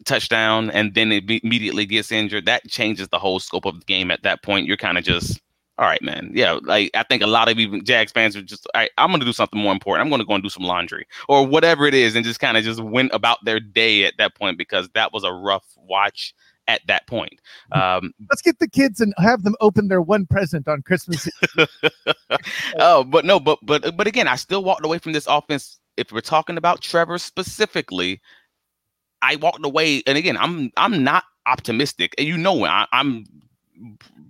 touchdown, 0.06 0.72
and 0.72 0.94
then 0.96 1.12
it 1.12 1.30
immediately 1.30 1.86
gets 1.86 2.12
injured. 2.12 2.46
That 2.46 2.68
changes 2.68 3.08
the 3.10 3.20
whole 3.20 3.40
scope 3.40 3.66
of 3.66 3.80
the 3.80 3.86
game. 3.86 4.12
At 4.12 4.24
that 4.24 4.44
point, 4.44 4.68
you're 4.68 4.78
kind 4.78 4.98
of 4.98 5.04
just 5.04 5.40
all 5.78 5.88
right, 5.88 6.02
man. 6.02 6.32
Yeah, 6.34 6.60
like 6.62 6.92
I 6.94 7.04
think 7.04 7.24
a 7.24 7.28
lot 7.28 7.50
of 7.50 7.58
even 7.58 7.84
Jags 7.84 8.12
fans 8.12 8.36
are 8.36 8.42
just, 8.44 8.68
right, 8.76 8.92
I'm 8.98 9.10
gonna 9.12 9.26
do 9.26 9.34
something 9.34 9.60
more 9.60 9.74
important. 9.74 10.06
I'm 10.06 10.12
gonna 10.12 10.26
go 10.26 10.36
and 10.36 10.44
do 10.44 10.50
some 10.50 10.64
laundry 10.64 11.08
or 11.28 11.46
whatever 11.46 11.88
it 11.88 11.94
is, 11.94 12.16
and 12.16 12.26
just 12.26 12.40
kind 12.40 12.58
of 12.58 12.64
just 12.64 12.82
went 12.82 13.12
about 13.14 13.44
their 13.46 13.60
day 13.60 14.06
at 14.06 14.14
that 14.18 14.36
point 14.36 14.58
because 14.58 14.90
that 14.94 15.14
was 15.14 15.24
a 15.24 15.32
rough 15.32 15.66
watch 15.78 16.36
at 16.72 16.88
that 16.88 17.06
point. 17.06 17.42
Um, 17.74 18.14
Let's 18.30 18.42
get 18.42 18.60
the 18.60 18.70
kids 18.70 19.02
and 19.02 19.14
have 19.18 19.44
them 19.44 19.56
open 19.60 19.90
their 19.90 20.02
one 20.02 20.26
present 20.26 20.70
on 20.70 20.82
Christmas. 20.84 21.28
oh, 22.80 23.04
but 23.04 23.26
no, 23.26 23.40
but 23.40 23.60
but 23.62 23.98
but 23.98 24.08
again, 24.08 24.28
I 24.28 24.38
still 24.38 24.64
walked 24.64 24.86
away 24.86 24.98
from 24.98 25.12
this 25.12 25.28
offense. 25.28 25.80
If 25.98 26.14
we're 26.14 26.22
talking 26.22 26.58
about 26.58 26.82
Trevor 26.82 27.18
specifically, 27.18 28.22
I 29.22 29.36
walked 29.36 29.66
away, 29.66 30.02
and 30.08 30.18
again, 30.18 30.38
I'm 30.38 30.72
I'm 30.78 31.04
not 31.04 31.26
optimistic, 31.46 32.16
and 32.18 32.26
you 32.26 32.38
know, 32.38 32.64
I, 32.66 32.88
am 32.94 33.26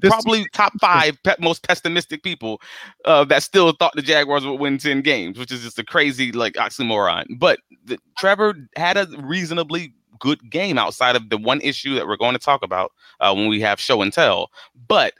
probably 0.02 0.46
top 0.54 0.74
five 0.82 1.16
pe- 1.24 1.36
most 1.40 1.68
pessimistic 1.68 2.24
people 2.24 2.60
uh, 3.06 3.24
that 3.26 3.44
still 3.44 3.74
thought 3.74 3.94
the 3.96 4.02
Jaguars 4.02 4.46
would 4.46 4.60
win 4.60 4.80
10 4.80 5.02
games, 5.02 5.38
which 5.38 5.52
is 5.52 5.62
just 5.62 5.78
a 5.78 5.84
crazy 5.84 6.32
like 6.32 6.54
oxymoron. 6.54 7.26
But 7.38 7.60
the, 7.86 8.00
Trevor 8.18 8.56
had 8.76 8.98
a 8.98 9.08
reasonably 9.20 9.94
good 10.22 10.50
game 10.50 10.78
outside 10.78 11.18
of 11.18 11.30
the 11.30 11.38
one 11.38 11.60
issue 11.62 11.96
that 11.96 12.08
we're 12.08 12.16
going 12.16 12.34
to 12.34 12.40
talk 12.40 12.64
about 12.64 12.94
uh, 13.20 13.34
when 13.34 13.48
we 13.48 13.60
have 13.60 13.82
show 13.82 14.02
and 14.02 14.14
tell. 14.14 14.52
But 14.88 15.16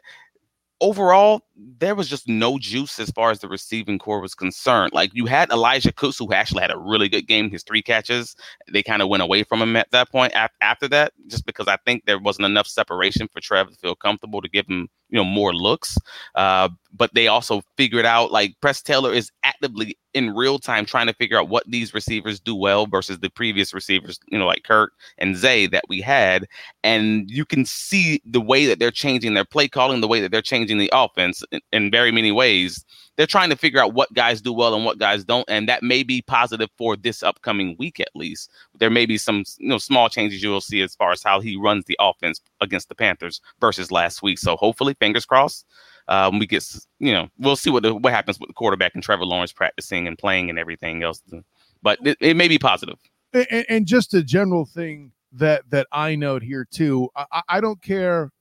overall, 0.80 1.42
there 1.78 1.96
was 1.96 2.08
just 2.08 2.28
no 2.28 2.58
juice 2.58 3.00
as 3.00 3.10
far 3.12 3.32
as 3.32 3.40
the 3.40 3.48
receiving 3.48 4.00
corps 4.00 4.20
was 4.20 4.34
concerned. 4.34 4.94
Like 4.94 5.12
you 5.14 5.26
had 5.26 5.50
Elijah 5.52 5.92
Cooks, 5.92 6.18
who 6.18 6.34
actually 6.34 6.62
had 6.62 6.72
a 6.72 6.78
really 6.78 7.10
good 7.10 7.28
game, 7.28 7.50
his 7.50 7.64
three 7.64 7.82
catches. 7.82 8.36
They 8.72 8.84
kind 8.84 9.02
of 9.02 9.10
went 9.10 9.24
away 9.24 9.44
from 9.44 9.62
him 9.62 9.76
at 9.76 9.92
that 9.92 10.12
point. 10.12 10.34
After 10.62 10.88
that, 10.90 11.14
just 11.28 11.46
because 11.46 11.68
I 11.68 11.78
think 11.86 12.06
there 12.06 12.20
wasn't 12.20 12.46
enough 12.46 12.68
separation 12.68 13.28
for 13.28 13.42
Trev 13.42 13.70
to 13.70 13.76
feel 13.76 13.96
comfortable 13.96 14.42
to 14.42 14.50
give 14.50 14.66
him, 14.68 14.88
you 15.10 15.18
know, 15.18 15.24
more 15.24 15.54
looks. 15.54 15.98
Uh, 16.36 16.70
but 16.94 17.14
they 17.14 17.28
also 17.28 17.62
figured 17.78 18.06
out 18.06 18.32
like 18.32 18.56
Press 18.62 18.82
Taylor 18.82 19.14
is 19.14 19.32
actively 19.44 19.98
in 20.14 20.36
real 20.36 20.60
time 20.60 20.86
trying 20.86 21.08
to 21.08 21.14
figure 21.14 21.40
out 21.40 21.50
what 21.50 21.64
these 21.68 21.94
receivers 21.94 22.40
do 22.40 22.56
well 22.56 22.86
versus 22.86 23.20
the 23.20 23.30
previous 23.30 23.74
receivers, 23.74 24.20
you 24.28 24.38
know, 24.38 24.46
like 24.46 24.64
Kirk 24.64 24.94
and 25.18 25.38
Zay 25.38 25.68
that 25.68 25.86
we 25.88 26.02
had. 26.02 26.48
And 26.84 27.30
you 27.32 27.46
can 27.46 27.66
see 27.66 28.22
the 28.26 28.42
way 28.42 28.66
that 28.66 28.80
they're 28.80 28.92
changing 28.92 29.34
their 29.34 29.46
play 29.46 29.68
calling, 29.68 30.02
the 30.02 30.08
way 30.08 30.20
that 30.20 30.32
they're 30.32 30.42
changing 30.42 30.78
the 30.78 30.90
offense 30.94 31.44
in, 31.72 31.92
very 31.92 32.12
many 32.12 32.32
ways. 32.32 32.84
They're 33.18 33.28
trying 33.28 33.50
to 33.50 33.56
figure 33.56 33.80
out 33.80 33.94
what 33.94 34.14
guys 34.14 34.42
do 34.42 34.54
well 34.54 34.74
and 34.74 34.86
what 34.86 34.98
guys 34.98 35.24
don't. 35.24 35.48
And 35.50 35.68
that 35.70 35.84
may 35.84 36.04
be 36.04 36.22
positive 36.22 36.70
for 36.78 36.96
this 36.96 37.22
upcoming 37.24 37.76
week 37.78 38.00
at 38.00 38.10
least. 38.16 38.50
There 38.80 38.90
may 38.90 39.06
be 39.06 39.18
some, 39.18 39.44
you 39.58 39.68
know, 39.68 39.78
small 39.78 40.10
changes 40.10 40.42
you 40.42 40.50
will 40.50 40.62
see 40.62 40.82
as 40.82 40.96
far 40.96 41.12
as 41.12 41.22
how 41.22 41.40
he 41.40 41.58
runs 41.58 41.86
the 41.86 41.98
offense 42.00 42.42
against 42.62 42.90
the 42.90 42.96
Panthers 42.96 43.42
versus 43.60 43.92
last 43.92 44.22
week. 44.24 44.40
So 44.40 44.56
hopefully, 44.56 44.96
fingers 45.00 45.26
crossed, 45.26 45.66
um, 46.08 46.40
we 46.40 46.48
get 46.48 46.66
you 47.00 47.14
know 47.14 47.30
we'll 47.38 47.56
see 47.56 47.70
what 47.70 47.84
the, 47.84 47.94
what 47.94 48.14
happens 48.14 48.40
with 48.40 48.48
the 48.48 48.54
quarterback 48.54 48.94
and 48.96 49.04
Trevor 49.04 49.26
Lawrence 49.26 49.52
practicing 49.52 50.08
and 50.08 50.18
playing 50.18 50.50
and 50.50 50.60
everything 50.60 51.04
else. 51.04 51.22
But 51.82 52.00
it, 52.06 52.18
it 52.20 52.38
may 52.38 52.48
be 52.48 52.60
positive. 52.60 52.98
And, 53.34 53.66
and 53.70 53.86
just 53.86 54.14
a 54.14 54.24
general 54.24 54.66
thing 54.66 55.12
that 55.34 55.64
that 55.70 55.88
I 55.92 56.16
note 56.16 56.44
here 56.44 56.68
too. 56.70 57.10
I, 57.16 57.42
I 57.48 57.62
don't 57.62 57.82
care 57.82 58.32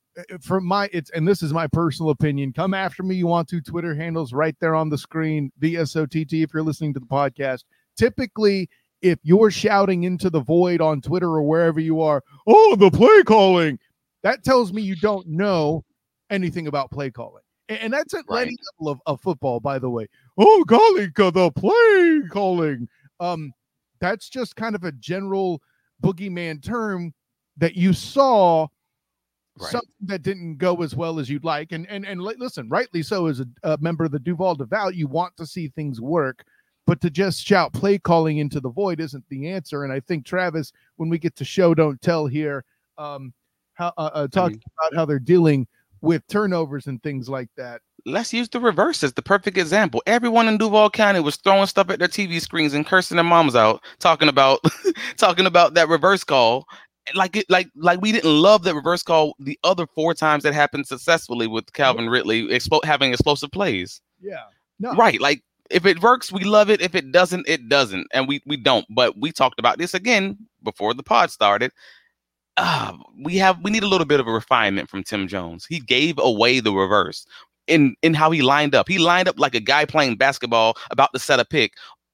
from 0.41 0.65
my 0.65 0.89
it's 0.93 1.11
and 1.11 1.27
this 1.27 1.43
is 1.43 1.53
my 1.53 1.67
personal 1.67 2.11
opinion. 2.11 2.53
Come 2.53 2.75
after 2.75 3.03
me, 3.03 3.15
you 3.15 3.27
want 3.27 3.49
to. 3.49 3.61
Twitter 3.61 3.95
handles 3.95 4.33
right 4.33 4.57
there 4.61 4.75
on 4.75 4.89
the 4.89 4.99
screen. 4.99 5.53
The 5.59 5.77
VSOTT 5.77 6.43
if 6.43 6.53
you're 6.53 6.63
listening 6.63 6.95
to 6.95 7.01
the 7.01 7.07
podcast. 7.07 7.65
Typically, 7.97 8.69
if 9.03 9.19
you're 9.23 9.51
shouting 9.51 10.05
into 10.05 10.31
the 10.31 10.41
void 10.41 10.81
on 10.81 11.01
Twitter 11.01 11.29
or 11.29 11.43
wherever 11.43 11.81
you 11.81 12.01
are, 12.01 12.23
oh, 12.47 12.77
the 12.77 12.91
play 12.91 13.23
calling, 13.25 13.79
that 14.23 14.45
tells 14.45 14.73
me 14.73 14.83
you 14.83 14.97
don't 14.97 15.27
know 15.27 15.85
anything 16.31 16.67
about 16.67 16.91
play 16.91 17.11
calling. 17.11 17.43
And 17.69 17.93
that's 17.93 18.15
at 18.15 18.25
right. 18.29 18.47
any 18.47 18.57
level 18.79 18.93
of, 18.93 19.01
of 19.07 19.21
football, 19.21 19.61
by 19.61 19.79
the 19.79 19.89
way. 19.89 20.09
Oh, 20.37 20.65
golly, 20.65 21.07
the 21.07 21.53
play 21.55 22.29
calling. 22.31 22.89
Um, 23.21 23.53
that's 24.01 24.29
just 24.29 24.57
kind 24.57 24.75
of 24.75 24.83
a 24.85 24.93
general 24.93 25.63
boogeyman 26.03 26.63
term 26.63 27.15
that 27.59 27.77
you 27.77 27.93
saw 27.93 28.67
right. 29.61 29.71
something 29.71 30.07
that 30.07 30.23
didn't 30.23 30.57
go 30.57 30.83
as 30.83 30.95
well 30.95 31.19
as 31.19 31.29
you'd 31.29 31.45
like. 31.45 31.73
And 31.73 31.89
and 31.89 32.05
and 32.05 32.23
listen, 32.23 32.69
rightly 32.69 33.03
so, 33.03 33.27
as 33.27 33.41
a, 33.41 33.47
a 33.63 33.79
member 33.81 34.05
of 34.05 34.13
the 34.13 34.19
Duval 34.19 34.55
Devout, 34.55 34.95
you 34.95 35.07
want 35.07 35.37
to 35.37 35.47
see 35.47 35.69
things 35.69 36.01
work. 36.01 36.45
But 36.87 37.01
to 37.03 37.11
just 37.11 37.47
shout 37.47 37.73
play 37.73 37.99
calling 37.99 38.39
into 38.39 38.59
the 38.59 38.71
void 38.71 39.01
isn't 39.01 39.25
the 39.29 39.49
answer. 39.49 39.85
And 39.85 39.93
I 39.93 40.01
think 40.01 40.25
Travis, 40.25 40.73
when 40.97 41.09
we 41.09 41.19
get 41.19 41.37
to 41.37 41.45
show 41.45 41.75
don't 41.75 42.01
tell 42.03 42.27
here, 42.27 42.65
um, 42.99 43.33
how 43.75 43.93
uh, 43.97 44.11
uh 44.13 44.29
talking 44.29 44.57
I 44.57 44.85
mean, 44.85 44.91
about 44.91 44.97
how 44.97 45.05
they're 45.05 45.19
dealing 45.19 45.69
with 46.01 46.27
turnovers 46.29 46.87
and 46.87 47.03
things 47.03 47.29
like 47.29 47.49
that. 47.57 47.81
Let's 48.07 48.33
use 48.33 48.49
the 48.49 48.61
reverse 48.61 49.05
as 49.05 49.13
the 49.13 49.23
perfect 49.23 49.59
example. 49.59 50.03
Everyone 50.07 50.49
in 50.49 50.57
Duval 50.57 50.89
County 50.91 51.21
was 51.21 51.37
throwing 51.37 51.67
stuff 51.67 51.91
at 51.91 51.99
their 51.99 52.09
TV 52.09 52.41
screens 52.41 52.73
and 52.73 52.87
cursing 52.87 53.17
their 53.17 53.25
moms 53.25 53.55
out, 53.55 53.83
talking 53.99 54.29
about 54.29 54.61
talking 55.17 55.47
about 55.47 55.75
that 55.75 55.89
reverse 55.89 56.25
call. 56.25 56.67
Like 57.15 57.37
it, 57.37 57.47
like 57.49 57.69
like 57.75 58.01
we 58.01 58.13
didn't 58.13 58.31
love 58.31 58.63
that 58.65 58.75
reverse 58.75 59.03
call 59.03 59.35
the 59.39 59.59
other 59.65 59.87
four 59.87 60.15
times 60.15 60.43
that 60.45 60.55
happened 60.55 60.87
successfully 60.87 61.47
with 61.47 61.73
Calvin 61.73 62.09
Ridley 62.09 62.47
expo- 62.49 62.85
having 62.85 63.13
explosive 63.13 63.51
plays. 63.51 64.01
Yeah. 64.21 64.45
No. 64.79 64.95
Right. 64.95 65.21
Like 65.21 65.43
if 65.71 65.87
it 65.87 66.03
works, 66.03 66.31
we 66.31 66.45
love 66.45 66.71
it. 66.71 66.81
If 66.81 66.95
it 66.95 67.11
doesn't, 67.11 67.49
it 67.49 67.69
doesn't. 67.69 68.07
And 68.13 68.29
we 68.29 68.43
we 68.47 68.57
don't. 68.57 68.87
But 68.91 69.19
we 69.19 69.33
talked 69.33 69.59
about 69.59 69.79
this 69.79 69.95
again 69.95 70.39
before 70.63 70.95
the 70.95 71.03
pod 71.03 71.31
started 71.31 71.73
uh, 72.61 72.93
we 73.23 73.37
have 73.37 73.59
we 73.63 73.71
need 73.71 73.83
a 73.83 73.89
little 73.89 74.07
bit 74.07 74.21
of 74.21 74.29
a 74.29 74.33
refinement 74.33 74.89
from 74.89 75.03
Tim 75.03 75.27
Jones. 75.27 75.67
He 75.67 75.81
gave 75.81 76.19
away 76.19 76.61
the 76.61 76.73
reverse 76.73 77.27
in 77.67 77.95
in 78.03 78.15
how 78.15 78.31
he 78.31 78.43
lined 78.43 78.75
up. 78.75 78.87
He 78.89 78.99
lined 78.99 79.29
up 79.29 79.39
like 79.39 79.55
a 79.55 79.61
guy 79.61 79.85
playing 79.85 80.17
basketball 80.17 80.77
about 80.91 81.13
to 81.15 81.19
set 81.19 81.41
a 81.41 81.45
pick 81.45 81.73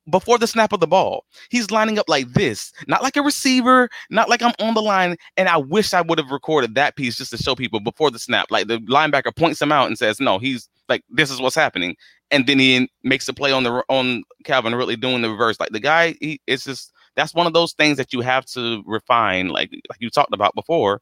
before 0.09 0.39
the 0.39 0.47
snap 0.47 0.73
of 0.73 0.81
the 0.81 0.87
ball. 0.87 1.25
He's 1.51 1.71
lining 1.71 1.99
up 1.99 2.09
like 2.09 2.33
this, 2.33 2.73
not 2.87 3.03
like 3.03 3.17
a 3.17 3.23
receiver, 3.23 3.89
not 4.11 4.29
like 4.29 4.43
I'm 4.43 4.55
on 4.61 4.75
the 4.75 4.83
line. 4.83 5.17
And 5.37 5.49
I 5.49 5.57
wish 5.57 5.95
I 5.95 6.01
would 6.01 6.19
have 6.19 6.31
recorded 6.31 6.75
that 6.75 6.97
piece 6.97 7.17
just 7.17 7.31
to 7.33 7.39
show 7.39 7.55
people 7.55 7.81
before 7.81 8.11
the 8.11 8.19
snap. 8.19 8.47
Like 8.51 8.69
the 8.69 8.79
linebacker 8.79 9.35
points 9.35 9.61
him 9.61 9.73
out 9.73 9.89
and 9.89 9.99
says, 9.99 10.21
"No, 10.21 10.39
he's 10.39 10.69
like 10.89 11.03
this 11.11 11.31
is 11.31 11.41
what's 11.41 11.57
happening," 11.57 11.97
and 12.31 12.47
then 12.47 12.59
he 12.59 12.91
makes 13.03 13.29
a 13.29 13.35
play 13.35 13.53
on 13.53 13.63
the 13.65 13.83
on 13.89 14.23
Calvin 14.45 14.75
Ridley 14.75 14.97
doing 14.97 15.23
the 15.23 15.31
reverse. 15.31 15.59
Like 15.61 15.71
the 15.71 15.81
guy, 15.81 16.15
he 16.21 16.41
it's 16.47 16.65
just 16.65 16.93
that's 17.17 17.35
one 17.35 17.47
of 17.47 17.53
those 17.53 17.73
things 17.73 17.97
that 17.97 18.13
you 18.13 18.21
have 18.21 18.45
to 18.47 18.83
refine, 18.87 19.49
like 19.49 19.71
like 19.89 20.01
you 20.01 20.11
talked 20.11 20.35
about 20.35 20.55
before. 20.55 21.01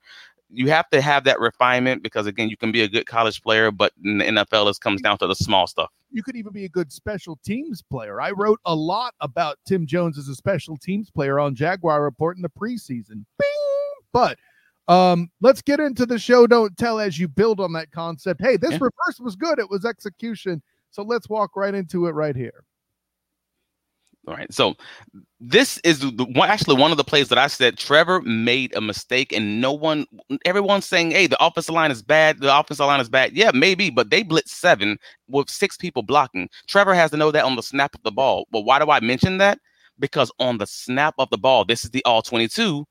You 0.50 0.68
have 0.68 0.88
to 0.90 1.00
have 1.00 1.24
that 1.24 1.40
refinement 1.40 2.02
because 2.02 2.26
again, 2.26 2.48
you 2.48 2.56
can 2.56 2.70
be 2.70 2.82
a 2.82 2.88
good 2.88 3.06
college 3.06 3.42
player, 3.42 3.70
but 3.72 3.92
in 4.04 4.18
the 4.18 4.24
NFL, 4.24 4.70
it 4.70 4.78
comes 4.80 5.02
down 5.02 5.18
to 5.18 5.26
the 5.26 5.34
small 5.34 5.66
stuff. 5.66 5.90
You 6.14 6.22
could 6.22 6.36
even 6.36 6.52
be 6.52 6.64
a 6.64 6.68
good 6.68 6.92
special 6.92 7.40
teams 7.44 7.82
player. 7.82 8.20
I 8.20 8.30
wrote 8.30 8.60
a 8.64 8.74
lot 8.74 9.14
about 9.20 9.58
Tim 9.66 9.84
Jones 9.84 10.16
as 10.16 10.28
a 10.28 10.34
special 10.36 10.76
teams 10.76 11.10
player 11.10 11.40
on 11.40 11.56
Jaguar 11.56 12.04
Report 12.04 12.36
in 12.36 12.42
the 12.42 12.48
preseason. 12.48 13.24
Bing! 13.36 13.92
But 14.12 14.38
um, 14.86 15.28
let's 15.40 15.60
get 15.60 15.80
into 15.80 16.06
the 16.06 16.20
show. 16.20 16.46
Don't 16.46 16.76
tell 16.76 17.00
as 17.00 17.18
you 17.18 17.26
build 17.26 17.58
on 17.58 17.72
that 17.72 17.90
concept. 17.90 18.40
Hey, 18.40 18.56
this 18.56 18.70
yeah. 18.70 18.78
reverse 18.80 19.18
was 19.18 19.34
good. 19.34 19.58
It 19.58 19.68
was 19.68 19.84
execution. 19.84 20.62
So 20.92 21.02
let's 21.02 21.28
walk 21.28 21.56
right 21.56 21.74
into 21.74 22.06
it 22.06 22.12
right 22.12 22.36
here. 22.36 22.64
All 24.26 24.34
right. 24.34 24.52
So 24.52 24.74
this 25.38 25.78
is 25.84 26.00
the 26.00 26.26
one 26.34 26.48
actually 26.48 26.80
one 26.80 26.90
of 26.90 26.96
the 26.96 27.04
plays 27.04 27.28
that 27.28 27.36
I 27.36 27.46
said 27.46 27.76
Trevor 27.76 28.22
made 28.22 28.74
a 28.74 28.80
mistake, 28.80 29.32
and 29.32 29.60
no 29.60 29.72
one, 29.72 30.06
everyone's 30.46 30.86
saying, 30.86 31.10
"Hey, 31.10 31.26
the 31.26 31.44
offensive 31.44 31.74
line 31.74 31.90
is 31.90 32.02
bad. 32.02 32.40
The 32.40 32.58
offensive 32.58 32.86
line 32.86 33.00
is 33.00 33.10
bad." 33.10 33.32
Yeah, 33.36 33.50
maybe, 33.52 33.90
but 33.90 34.08
they 34.08 34.22
blitz 34.22 34.52
seven 34.52 34.98
with 35.28 35.50
six 35.50 35.76
people 35.76 36.02
blocking. 36.02 36.48
Trevor 36.68 36.94
has 36.94 37.10
to 37.10 37.18
know 37.18 37.30
that 37.32 37.44
on 37.44 37.56
the 37.56 37.62
snap 37.62 37.94
of 37.94 38.02
the 38.02 38.12
ball. 38.12 38.46
But 38.50 38.62
why 38.62 38.78
do 38.78 38.90
I 38.90 39.00
mention 39.00 39.38
that? 39.38 39.58
Because 39.98 40.32
on 40.38 40.56
the 40.56 40.66
snap 40.66 41.14
of 41.18 41.28
the 41.28 41.38
ball, 41.38 41.66
this 41.66 41.84
is 41.84 41.90
the 41.90 42.04
all 42.04 42.22
twenty-two. 42.22 42.86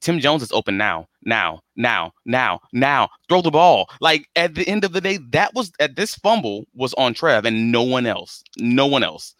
Tim 0.00 0.20
Jones 0.20 0.42
is 0.42 0.52
open 0.52 0.76
now, 0.76 1.08
now, 1.24 1.60
now, 1.76 2.12
now, 2.26 2.60
now. 2.74 3.08
Throw 3.30 3.40
the 3.40 3.50
ball. 3.50 3.88
Like 4.02 4.28
at 4.36 4.54
the 4.54 4.68
end 4.68 4.84
of 4.84 4.92
the 4.92 5.00
day, 5.00 5.18
that 5.30 5.54
was 5.54 5.72
at 5.80 5.96
this 5.96 6.14
fumble 6.16 6.66
was 6.74 6.92
on 6.94 7.14
Trev 7.14 7.46
and 7.46 7.72
no 7.72 7.82
one 7.82 8.04
else. 8.04 8.44
No 8.58 8.86
one 8.86 9.02
else 9.02 9.34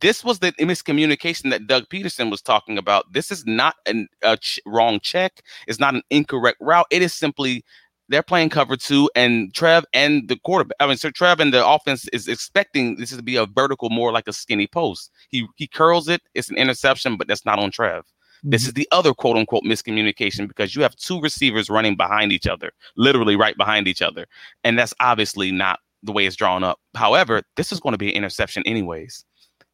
this 0.00 0.24
was 0.24 0.40
the 0.40 0.52
miscommunication 0.52 1.50
that 1.50 1.66
Doug 1.66 1.88
Pederson 1.88 2.30
was 2.30 2.42
talking 2.42 2.78
about. 2.78 3.12
This 3.12 3.30
is 3.30 3.44
not 3.46 3.76
an, 3.86 4.08
a 4.22 4.36
ch- 4.36 4.60
wrong 4.66 5.00
check. 5.00 5.42
It's 5.66 5.78
not 5.78 5.94
an 5.94 6.02
incorrect 6.10 6.58
route. 6.60 6.86
It 6.90 7.02
is 7.02 7.14
simply 7.14 7.64
they're 8.08 8.22
playing 8.22 8.50
cover 8.50 8.76
two, 8.76 9.10
and 9.16 9.52
Trev 9.52 9.84
and 9.92 10.28
the 10.28 10.36
quarterback. 10.44 10.76
I 10.80 10.86
mean, 10.86 10.96
so 10.96 11.10
Trev 11.10 11.40
and 11.40 11.52
the 11.52 11.66
offense 11.66 12.08
is 12.12 12.28
expecting 12.28 12.96
this 12.96 13.10
to 13.10 13.22
be 13.22 13.36
a 13.36 13.46
vertical, 13.46 13.90
more 13.90 14.12
like 14.12 14.28
a 14.28 14.32
skinny 14.32 14.66
post. 14.66 15.10
He 15.28 15.46
he 15.56 15.66
curls 15.66 16.08
it. 16.08 16.22
It's 16.34 16.50
an 16.50 16.56
interception, 16.56 17.16
but 17.16 17.26
that's 17.28 17.44
not 17.44 17.58
on 17.58 17.70
Trev. 17.70 18.04
Mm-hmm. 18.04 18.50
This 18.50 18.66
is 18.66 18.74
the 18.74 18.88
other 18.92 19.12
quote 19.12 19.36
unquote 19.36 19.64
miscommunication 19.64 20.46
because 20.46 20.76
you 20.76 20.82
have 20.82 20.94
two 20.96 21.20
receivers 21.20 21.70
running 21.70 21.96
behind 21.96 22.32
each 22.32 22.46
other, 22.46 22.72
literally 22.96 23.36
right 23.36 23.56
behind 23.56 23.88
each 23.88 24.02
other, 24.02 24.26
and 24.62 24.78
that's 24.78 24.94
obviously 25.00 25.50
not 25.50 25.80
the 26.02 26.12
way 26.12 26.26
it's 26.26 26.36
drawn 26.36 26.62
up. 26.62 26.78
However, 26.94 27.42
this 27.56 27.72
is 27.72 27.80
going 27.80 27.92
to 27.92 27.98
be 27.98 28.10
an 28.10 28.16
interception 28.16 28.62
anyways. 28.66 29.24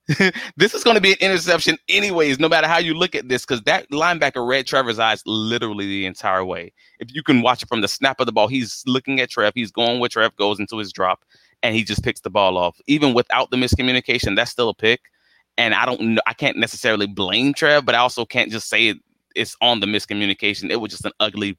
this 0.56 0.74
is 0.74 0.82
going 0.82 0.96
to 0.96 1.00
be 1.00 1.12
an 1.12 1.18
interception 1.20 1.78
anyways, 1.88 2.40
no 2.40 2.48
matter 2.48 2.66
how 2.66 2.78
you 2.78 2.94
look 2.94 3.14
at 3.14 3.28
this, 3.28 3.44
because 3.44 3.62
that 3.62 3.88
linebacker 3.90 4.46
read 4.46 4.66
Trevor's 4.66 4.98
eyes 4.98 5.22
literally 5.26 5.86
the 5.86 6.06
entire 6.06 6.44
way. 6.44 6.72
If 6.98 7.14
you 7.14 7.22
can 7.22 7.40
watch 7.40 7.62
it 7.62 7.68
from 7.68 7.82
the 7.82 7.88
snap 7.88 8.18
of 8.18 8.26
the 8.26 8.32
ball, 8.32 8.48
he's 8.48 8.82
looking 8.86 9.20
at 9.20 9.30
Trev, 9.30 9.52
he's 9.54 9.70
going 9.70 10.00
where 10.00 10.08
Trev 10.08 10.34
goes 10.36 10.58
into 10.58 10.76
his 10.78 10.92
drop, 10.92 11.24
and 11.62 11.74
he 11.74 11.84
just 11.84 12.02
picks 12.02 12.20
the 12.20 12.30
ball 12.30 12.58
off. 12.58 12.80
Even 12.88 13.14
without 13.14 13.50
the 13.50 13.56
miscommunication, 13.56 14.34
that's 14.34 14.50
still 14.50 14.68
a 14.68 14.74
pick. 14.74 15.00
And 15.56 15.74
I 15.74 15.86
don't 15.86 16.00
know, 16.00 16.22
I 16.26 16.32
can't 16.32 16.56
necessarily 16.56 17.06
blame 17.06 17.54
Trev, 17.54 17.84
but 17.84 17.94
I 17.94 17.98
also 17.98 18.24
can't 18.24 18.50
just 18.50 18.68
say 18.68 18.88
it, 18.88 18.98
it's 19.36 19.56
on 19.60 19.80
the 19.80 19.86
miscommunication. 19.86 20.70
It 20.70 20.76
was 20.76 20.90
just 20.90 21.04
an 21.04 21.12
ugly 21.20 21.58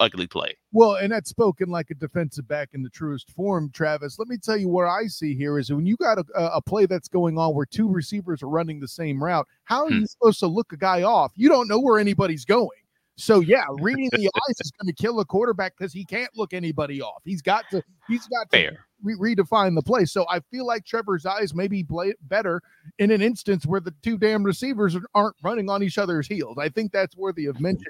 ugly 0.00 0.26
play. 0.26 0.56
Well, 0.72 0.94
and 0.94 1.12
that's 1.12 1.30
spoken 1.30 1.68
like 1.68 1.90
a 1.90 1.94
defensive 1.94 2.46
back 2.46 2.70
in 2.72 2.82
the 2.82 2.90
truest 2.90 3.30
form, 3.30 3.70
Travis. 3.72 4.18
Let 4.18 4.28
me 4.28 4.36
tell 4.36 4.56
you 4.56 4.68
where 4.68 4.88
I 4.88 5.06
see 5.06 5.34
here 5.34 5.58
is 5.58 5.72
when 5.72 5.86
you 5.86 5.96
got 5.96 6.18
a, 6.18 6.24
a 6.34 6.62
play 6.62 6.86
that's 6.86 7.08
going 7.08 7.38
on 7.38 7.54
where 7.54 7.66
two 7.66 7.88
receivers 7.88 8.42
are 8.42 8.48
running 8.48 8.80
the 8.80 8.88
same 8.88 9.22
route, 9.22 9.46
how 9.64 9.84
are 9.84 9.88
hmm. 9.88 10.00
you 10.00 10.06
supposed 10.06 10.40
to 10.40 10.46
look 10.46 10.72
a 10.72 10.76
guy 10.76 11.02
off? 11.02 11.32
You 11.36 11.48
don't 11.48 11.68
know 11.68 11.80
where 11.80 11.98
anybody's 11.98 12.44
going. 12.44 12.68
So 13.16 13.40
yeah, 13.40 13.64
reading 13.80 14.08
the 14.12 14.30
eyes 14.48 14.56
is 14.60 14.72
going 14.80 14.94
to 14.94 15.02
kill 15.02 15.20
a 15.20 15.24
quarterback 15.24 15.74
because 15.76 15.92
he 15.92 16.04
can't 16.04 16.30
look 16.36 16.54
anybody 16.54 17.02
off. 17.02 17.22
He's 17.24 17.42
got 17.42 17.64
to. 17.70 17.82
He's 18.06 18.26
got 18.28 18.50
to 18.50 18.56
Fair 18.56 18.87
re- 19.02 19.34
redefine 19.34 19.74
the 19.74 19.82
play. 19.82 20.04
So 20.04 20.26
I 20.28 20.40
feel 20.50 20.66
like 20.66 20.84
Trevor's 20.84 21.26
eyes 21.26 21.54
maybe 21.54 21.82
play 21.84 22.14
better 22.22 22.62
in 22.98 23.10
an 23.10 23.22
instance 23.22 23.66
where 23.66 23.80
the 23.80 23.94
two 24.02 24.18
damn 24.18 24.42
receivers 24.42 24.96
aren't 25.14 25.36
running 25.42 25.68
on 25.68 25.82
each 25.82 25.98
other's 25.98 26.26
heels. 26.26 26.58
I 26.58 26.68
think 26.68 26.92
that's 26.92 27.16
worthy 27.16 27.46
of 27.46 27.60
mention. 27.60 27.86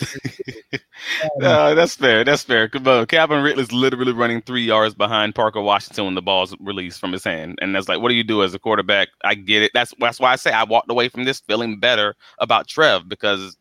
uh, 1.42 1.74
that's 1.74 1.96
fair. 1.96 2.24
That's 2.24 2.42
fair. 2.42 2.68
Calvin 2.68 3.42
Ridley's 3.42 3.72
literally 3.72 4.12
running 4.12 4.42
three 4.42 4.64
yards 4.64 4.94
behind 4.94 5.34
Parker 5.34 5.60
Washington 5.60 6.06
when 6.06 6.14
the 6.14 6.22
ball's 6.22 6.54
released 6.60 7.00
from 7.00 7.12
his 7.12 7.24
hand, 7.24 7.58
and 7.60 7.74
that's 7.74 7.88
like, 7.88 8.00
what 8.00 8.08
do 8.08 8.14
you 8.14 8.24
do 8.24 8.42
as 8.42 8.54
a 8.54 8.58
quarterback? 8.58 9.08
I 9.24 9.34
get 9.34 9.62
it. 9.62 9.72
That's 9.74 9.92
that's 9.98 10.20
why 10.20 10.32
I 10.32 10.36
say 10.36 10.50
I 10.50 10.64
walked 10.64 10.90
away 10.90 11.08
from 11.08 11.24
this 11.24 11.40
feeling 11.40 11.78
better 11.78 12.14
about 12.38 12.68
Trev 12.68 13.08
because 13.08 13.56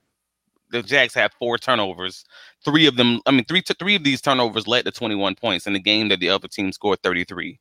the 0.69 0.81
Jags 0.81 1.13
had 1.13 1.33
four 1.33 1.57
turnovers. 1.57 2.25
Three 2.63 2.85
of 2.87 2.95
them, 2.95 3.21
I 3.25 3.31
mean, 3.31 3.45
three 3.45 3.61
to 3.63 3.73
three 3.73 3.95
of 3.95 4.03
these 4.03 4.21
turnovers 4.21 4.67
led 4.67 4.85
to 4.85 4.91
21 4.91 5.35
points 5.35 5.67
in 5.67 5.73
the 5.73 5.79
game 5.79 6.09
that 6.09 6.19
the 6.19 6.29
other 6.29 6.47
team 6.47 6.71
scored 6.71 7.01
33. 7.03 7.59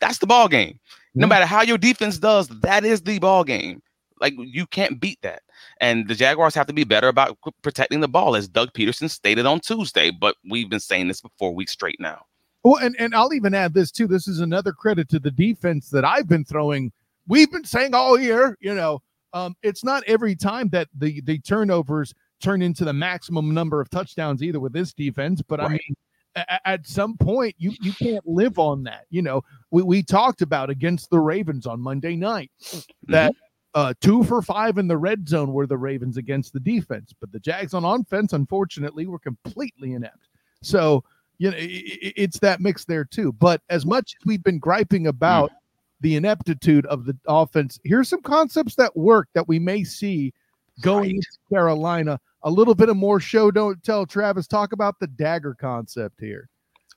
That's 0.00 0.18
the 0.18 0.26
ball 0.26 0.48
game. 0.48 0.78
No 1.14 1.24
mm-hmm. 1.24 1.30
matter 1.30 1.46
how 1.46 1.62
your 1.62 1.78
defense 1.78 2.18
does, 2.18 2.48
that 2.48 2.84
is 2.84 3.02
the 3.02 3.18
ball 3.18 3.44
game. 3.44 3.82
Like 4.20 4.34
you 4.36 4.66
can't 4.66 5.00
beat 5.00 5.18
that. 5.22 5.42
And 5.80 6.08
the 6.08 6.14
Jaguars 6.14 6.54
have 6.54 6.66
to 6.68 6.72
be 6.72 6.84
better 6.84 7.08
about 7.08 7.38
protecting 7.62 8.00
the 8.00 8.08
ball, 8.08 8.36
as 8.36 8.48
Doug 8.48 8.72
Pederson 8.72 9.10
stated 9.10 9.46
on 9.46 9.60
Tuesday. 9.60 10.10
But 10.10 10.36
we've 10.48 10.70
been 10.70 10.80
saying 10.80 11.08
this 11.08 11.20
for 11.20 11.30
four 11.38 11.54
weeks 11.54 11.72
straight 11.72 11.98
now. 11.98 12.24
Well, 12.62 12.76
and, 12.76 12.94
and 12.98 13.14
I'll 13.14 13.34
even 13.34 13.54
add 13.54 13.74
this 13.74 13.90
too. 13.90 14.06
This 14.06 14.28
is 14.28 14.38
another 14.38 14.72
credit 14.72 15.08
to 15.10 15.18
the 15.18 15.32
defense 15.32 15.90
that 15.90 16.04
I've 16.04 16.28
been 16.28 16.44
throwing. 16.44 16.92
We've 17.26 17.50
been 17.50 17.64
saying 17.64 17.94
all 17.94 18.18
year, 18.18 18.56
you 18.60 18.74
know, 18.74 19.02
um, 19.32 19.54
it's 19.62 19.84
not 19.84 20.02
every 20.06 20.34
time 20.34 20.68
that 20.70 20.88
the 20.96 21.20
the 21.22 21.38
turnovers 21.38 22.14
turn 22.40 22.62
into 22.62 22.84
the 22.84 22.92
maximum 22.92 23.54
number 23.54 23.80
of 23.80 23.88
touchdowns 23.90 24.42
either 24.42 24.60
with 24.60 24.72
this 24.72 24.92
defense, 24.92 25.42
but 25.42 25.60
right. 25.60 25.66
I 25.66 25.72
mean 25.72 25.96
at 26.64 26.86
some 26.86 27.14
point 27.18 27.54
you 27.58 27.72
you 27.82 27.92
can't 27.92 28.26
live 28.26 28.58
on 28.58 28.82
that 28.82 29.04
you 29.10 29.20
know 29.20 29.42
we, 29.70 29.82
we 29.82 30.02
talked 30.02 30.40
about 30.40 30.70
against 30.70 31.10
the 31.10 31.18
ravens 31.20 31.66
on 31.66 31.78
monday 31.78 32.16
night 32.16 32.50
that 33.02 33.34
Uh, 33.74 33.94
two 34.02 34.22
for 34.24 34.42
five 34.42 34.76
in 34.76 34.86
the 34.86 34.96
red 34.98 35.26
zone 35.26 35.50
were 35.50 35.66
the 35.66 35.78
Ravens 35.78 36.18
against 36.18 36.52
the 36.52 36.60
defense, 36.60 37.14
but 37.18 37.32
the 37.32 37.40
Jags 37.40 37.72
on 37.72 37.86
offense, 37.86 38.34
unfortunately, 38.34 39.06
were 39.06 39.18
completely 39.18 39.94
inept. 39.94 40.28
So, 40.60 41.04
you 41.38 41.50
know, 41.50 41.56
it, 41.56 42.12
it's 42.14 42.38
that 42.40 42.60
mix 42.60 42.84
there 42.84 43.06
too. 43.06 43.32
But 43.32 43.62
as 43.70 43.86
much 43.86 44.14
as 44.20 44.26
we've 44.26 44.42
been 44.42 44.58
griping 44.58 45.06
about 45.06 45.52
mm. 45.52 45.54
The 46.02 46.16
ineptitude 46.16 46.84
of 46.86 47.06
the 47.06 47.16
offense, 47.26 47.78
here's 47.84 48.08
some 48.08 48.22
concepts 48.22 48.74
that 48.74 48.96
work 48.96 49.28
that 49.34 49.48
we 49.48 49.58
may 49.58 49.84
see 49.84 50.32
going 50.82 51.00
right. 51.00 51.10
into 51.10 51.28
Carolina. 51.50 52.20
A 52.42 52.50
little 52.50 52.74
bit 52.74 52.88
of 52.88 52.96
more 52.96 53.20
show, 53.20 53.50
don't 53.50 53.82
tell. 53.82 54.04
Travis, 54.04 54.46
talk 54.46 54.72
about 54.72 54.98
the 54.98 55.06
dagger 55.06 55.54
concept 55.54 56.20
here 56.20 56.48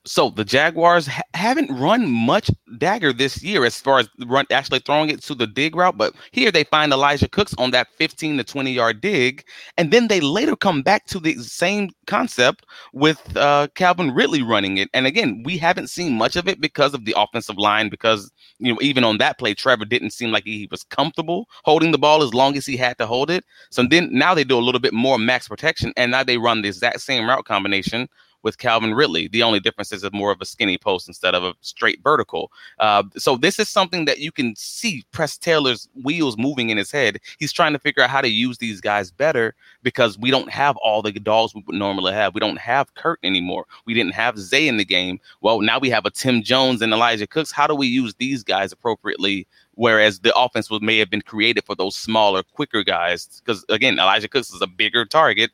so 0.05 0.29
the 0.29 0.45
Jaguars 0.45 1.07
ha- 1.07 1.21
haven't 1.33 1.71
run 1.71 2.09
much 2.09 2.51
dagger 2.77 3.11
this 3.11 3.41
year 3.43 3.65
as 3.65 3.79
far 3.79 3.99
as 3.99 4.09
run 4.25 4.45
actually 4.51 4.79
throwing 4.79 5.09
it 5.09 5.21
to 5.23 5.35
the 5.35 5.47
dig 5.47 5.75
route, 5.75 5.97
but 5.97 6.13
here 6.31 6.51
they 6.51 6.63
find 6.63 6.93
Elijah 6.93 7.27
Cooks 7.27 7.55
on 7.57 7.71
that 7.71 7.87
15 7.97 8.37
to 8.37 8.43
20 8.43 8.71
yard 8.71 9.01
dig, 9.01 9.43
and 9.77 9.91
then 9.91 10.07
they 10.07 10.19
later 10.19 10.55
come 10.55 10.81
back 10.81 11.05
to 11.07 11.19
the 11.19 11.35
same 11.35 11.89
concept 12.07 12.65
with 12.93 13.35
uh, 13.35 13.67
Calvin 13.75 14.11
Ridley 14.11 14.43
running 14.43 14.77
it. 14.77 14.89
And 14.93 15.07
again, 15.07 15.41
we 15.43 15.57
haven't 15.57 15.89
seen 15.89 16.13
much 16.13 16.35
of 16.35 16.47
it 16.47 16.61
because 16.61 16.93
of 16.93 17.05
the 17.05 17.15
offensive 17.17 17.57
line, 17.57 17.89
because 17.89 18.31
you 18.59 18.71
know 18.71 18.79
even 18.81 19.03
on 19.03 19.17
that 19.17 19.39
play, 19.39 19.53
Trevor 19.53 19.85
didn't 19.85 20.11
seem 20.11 20.31
like 20.31 20.43
he 20.45 20.67
was 20.69 20.83
comfortable 20.83 21.47
holding 21.63 21.91
the 21.91 21.97
ball 21.97 22.21
as 22.21 22.33
long 22.33 22.55
as 22.55 22.65
he 22.65 22.77
had 22.77 22.97
to 22.99 23.07
hold 23.07 23.31
it. 23.31 23.43
So 23.71 23.83
then 23.83 24.09
now 24.11 24.33
they 24.33 24.43
do 24.43 24.57
a 24.57 24.61
little 24.61 24.81
bit 24.81 24.93
more 24.93 25.17
max 25.17 25.47
protection, 25.47 25.93
and 25.97 26.11
now 26.11 26.23
they 26.23 26.37
run 26.37 26.61
the 26.61 26.67
exact 26.67 27.01
same 27.01 27.27
route 27.27 27.45
combination 27.45 28.07
with 28.45 28.59
Calvin 28.59 28.93
Ridley. 28.93 29.27
The 29.27 29.41
only 29.41 29.59
difference 29.59 29.91
is 29.91 30.05
more 30.13 30.31
of 30.31 30.39
a 30.39 30.45
skinny 30.45 30.77
post 30.77 31.07
instead 31.07 31.33
of 31.33 31.43
a 31.43 31.55
straight 31.61 31.99
vertical. 32.03 32.51
Uh, 32.77 33.01
so 33.17 33.37
this 33.37 33.57
is 33.57 33.67
something 33.67 34.05
that 34.05 34.19
you 34.19 34.31
can 34.31 34.55
see 34.55 35.03
Press 35.11 35.35
Taylor's 35.35 35.89
wheels 36.03 36.37
moving 36.37 36.69
in 36.69 36.77
his 36.77 36.91
head. 36.91 37.19
He's 37.39 37.51
trying 37.51 37.73
to 37.73 37.79
figure 37.79 38.03
out 38.03 38.11
how 38.11 38.21
to 38.21 38.29
use 38.29 38.59
these 38.59 38.79
guys 38.79 39.09
better 39.09 39.55
because 39.81 40.19
we 40.19 40.29
don't 40.29 40.51
have 40.51 40.77
all 40.77 41.01
the 41.01 41.11
dogs 41.11 41.55
we 41.55 41.63
would 41.65 41.75
normally 41.75 42.13
have. 42.13 42.35
We 42.35 42.39
don't 42.39 42.59
have 42.59 42.93
Kirk 42.93 43.19
anymore. 43.23 43.65
We 43.85 43.95
didn't 43.95 44.13
have 44.13 44.37
Zay 44.37 44.67
in 44.67 44.77
the 44.77 44.85
game. 44.85 45.19
Well, 45.41 45.61
now 45.61 45.79
we 45.79 45.89
have 45.89 46.05
a 46.05 46.11
Tim 46.11 46.43
Jones 46.43 46.83
and 46.83 46.93
Elijah 46.93 47.25
Cooks. 47.25 47.51
How 47.51 47.65
do 47.65 47.73
we 47.73 47.87
use 47.87 48.13
these 48.13 48.43
guys 48.43 48.71
appropriately 48.71 49.47
whereas 49.75 50.19
the 50.19 50.35
offense 50.35 50.69
was 50.69 50.81
may 50.81 50.97
have 50.97 51.09
been 51.09 51.21
created 51.21 51.63
for 51.65 51.75
those 51.75 51.95
smaller, 51.95 52.43
quicker 52.43 52.83
guys. 52.83 53.41
Because 53.43 53.63
again, 53.69 53.99
Elijah 53.99 54.27
Cooks 54.27 54.51
is 54.53 54.61
a 54.61 54.67
bigger 54.67 55.05
target 55.05 55.51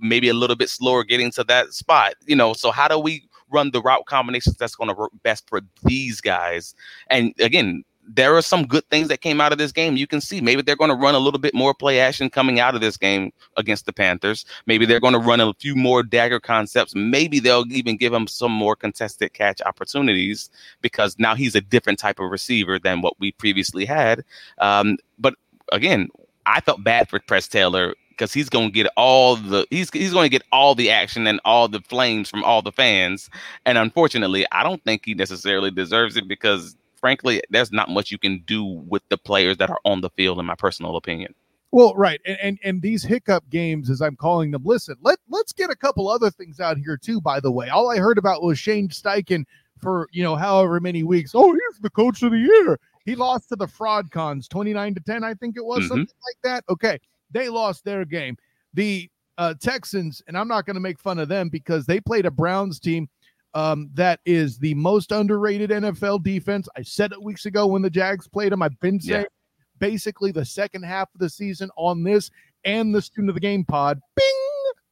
maybe 0.00 0.28
a 0.28 0.34
little 0.34 0.56
bit 0.56 0.68
slower 0.68 1.04
getting 1.04 1.30
to 1.32 1.44
that 1.44 1.72
spot. 1.72 2.14
You 2.26 2.36
know, 2.36 2.52
so 2.52 2.70
how 2.70 2.88
do 2.88 2.98
we 2.98 3.28
run 3.50 3.70
the 3.70 3.82
route 3.82 4.06
combinations 4.06 4.56
that's 4.56 4.74
going 4.74 4.88
to 4.88 4.94
work 4.94 5.12
best 5.22 5.48
for 5.48 5.60
these 5.84 6.20
guys? 6.20 6.74
And 7.08 7.34
again, 7.40 7.84
there 8.10 8.34
are 8.34 8.42
some 8.42 8.66
good 8.66 8.88
things 8.88 9.08
that 9.08 9.20
came 9.20 9.40
out 9.40 9.52
of 9.52 9.58
this 9.58 9.70
game. 9.70 9.96
You 9.96 10.06
can 10.06 10.20
see 10.20 10.40
maybe 10.40 10.62
they're 10.62 10.76
going 10.76 10.90
to 10.90 10.96
run 10.96 11.14
a 11.14 11.18
little 11.18 11.38
bit 11.38 11.54
more 11.54 11.74
play 11.74 12.00
action 12.00 12.30
coming 12.30 12.58
out 12.58 12.74
of 12.74 12.80
this 12.80 12.96
game 12.96 13.32
against 13.56 13.84
the 13.84 13.92
Panthers. 13.92 14.46
Maybe 14.66 14.86
they're 14.86 15.00
going 15.00 15.12
to 15.12 15.18
run 15.18 15.40
a 15.40 15.52
few 15.54 15.76
more 15.76 16.02
dagger 16.02 16.40
concepts. 16.40 16.94
Maybe 16.94 17.38
they'll 17.38 17.70
even 17.70 17.96
give 17.96 18.14
him 18.14 18.26
some 18.26 18.52
more 18.52 18.74
contested 18.74 19.34
catch 19.34 19.60
opportunities 19.60 20.48
because 20.80 21.18
now 21.18 21.34
he's 21.34 21.54
a 21.54 21.60
different 21.60 21.98
type 21.98 22.18
of 22.18 22.30
receiver 22.30 22.78
than 22.78 23.02
what 23.02 23.20
we 23.20 23.32
previously 23.32 23.84
had. 23.84 24.24
Um, 24.56 24.96
but 25.18 25.34
again, 25.70 26.08
I 26.46 26.62
felt 26.62 26.82
bad 26.82 27.10
for 27.10 27.20
Press 27.20 27.46
Taylor 27.46 27.94
because 28.18 28.32
he's 28.32 28.48
going 28.48 28.68
to 28.68 28.72
get 28.72 28.90
all 28.96 29.36
the 29.36 29.66
he's 29.70 29.88
he's 29.90 30.12
going 30.12 30.24
to 30.24 30.30
get 30.30 30.42
all 30.52 30.74
the 30.74 30.90
action 30.90 31.26
and 31.26 31.40
all 31.44 31.68
the 31.68 31.80
flames 31.80 32.28
from 32.28 32.42
all 32.44 32.60
the 32.60 32.72
fans. 32.72 33.30
And 33.64 33.78
unfortunately, 33.78 34.46
I 34.52 34.62
don't 34.62 34.82
think 34.84 35.02
he 35.04 35.14
necessarily 35.14 35.70
deserves 35.70 36.16
it 36.16 36.26
because 36.26 36.76
frankly, 36.96 37.42
there's 37.50 37.72
not 37.72 37.88
much 37.88 38.10
you 38.10 38.18
can 38.18 38.42
do 38.46 38.64
with 38.64 39.02
the 39.08 39.16
players 39.16 39.56
that 39.58 39.70
are 39.70 39.80
on 39.84 40.00
the 40.00 40.10
field, 40.10 40.38
in 40.40 40.46
my 40.46 40.56
personal 40.56 40.96
opinion. 40.96 41.34
Well, 41.70 41.94
right, 41.94 42.20
and, 42.26 42.38
and 42.42 42.58
and 42.64 42.82
these 42.82 43.04
hiccup 43.04 43.48
games, 43.50 43.90
as 43.90 44.00
I'm 44.00 44.16
calling 44.16 44.50
them. 44.50 44.62
Listen, 44.64 44.96
let 45.02 45.18
let's 45.28 45.52
get 45.52 45.70
a 45.70 45.76
couple 45.76 46.08
other 46.08 46.30
things 46.30 46.60
out 46.60 46.78
here 46.78 46.96
too. 46.96 47.20
By 47.20 47.40
the 47.40 47.52
way, 47.52 47.68
all 47.68 47.90
I 47.90 47.98
heard 47.98 48.18
about 48.18 48.42
was 48.42 48.58
Shane 48.58 48.88
Steichen 48.88 49.44
for 49.78 50.08
you 50.12 50.22
know 50.22 50.34
however 50.34 50.80
many 50.80 51.02
weeks. 51.02 51.32
Oh, 51.34 51.52
he's 51.52 51.80
the 51.80 51.90
coach 51.90 52.22
of 52.22 52.32
the 52.32 52.38
year. 52.38 52.78
He 53.04 53.14
lost 53.14 53.48
to 53.48 53.56
the 53.56 53.66
fraud 53.66 54.10
cons, 54.10 54.48
29 54.48 54.94
to 54.96 55.00
10, 55.00 55.24
I 55.24 55.32
think 55.32 55.56
it 55.56 55.64
was, 55.64 55.78
mm-hmm. 55.78 55.88
something 55.88 56.06
like 56.26 56.36
that. 56.42 56.64
Okay. 56.68 56.98
They 57.30 57.48
lost 57.48 57.84
their 57.84 58.04
game. 58.04 58.36
The 58.74 59.10
uh, 59.38 59.54
Texans, 59.60 60.22
and 60.26 60.36
I'm 60.36 60.48
not 60.48 60.66
going 60.66 60.74
to 60.74 60.80
make 60.80 60.98
fun 60.98 61.18
of 61.18 61.28
them 61.28 61.48
because 61.48 61.86
they 61.86 62.00
played 62.00 62.26
a 62.26 62.30
Browns 62.30 62.80
team 62.80 63.08
um, 63.54 63.88
that 63.94 64.20
is 64.26 64.58
the 64.58 64.74
most 64.74 65.12
underrated 65.12 65.70
NFL 65.70 66.22
defense. 66.22 66.68
I 66.76 66.82
said 66.82 67.12
it 67.12 67.22
weeks 67.22 67.46
ago 67.46 67.66
when 67.66 67.82
the 67.82 67.90
Jags 67.90 68.28
played 68.28 68.52
them. 68.52 68.62
I've 68.62 68.78
been 68.80 69.00
saying 69.00 69.22
yeah. 69.22 69.58
basically 69.78 70.32
the 70.32 70.44
second 70.44 70.84
half 70.84 71.08
of 71.14 71.20
the 71.20 71.30
season 71.30 71.70
on 71.76 72.02
this 72.02 72.30
and 72.64 72.94
the 72.94 73.00
student 73.00 73.30
of 73.30 73.34
the 73.34 73.40
game 73.40 73.64
pod. 73.64 74.00
Bing! 74.16 74.24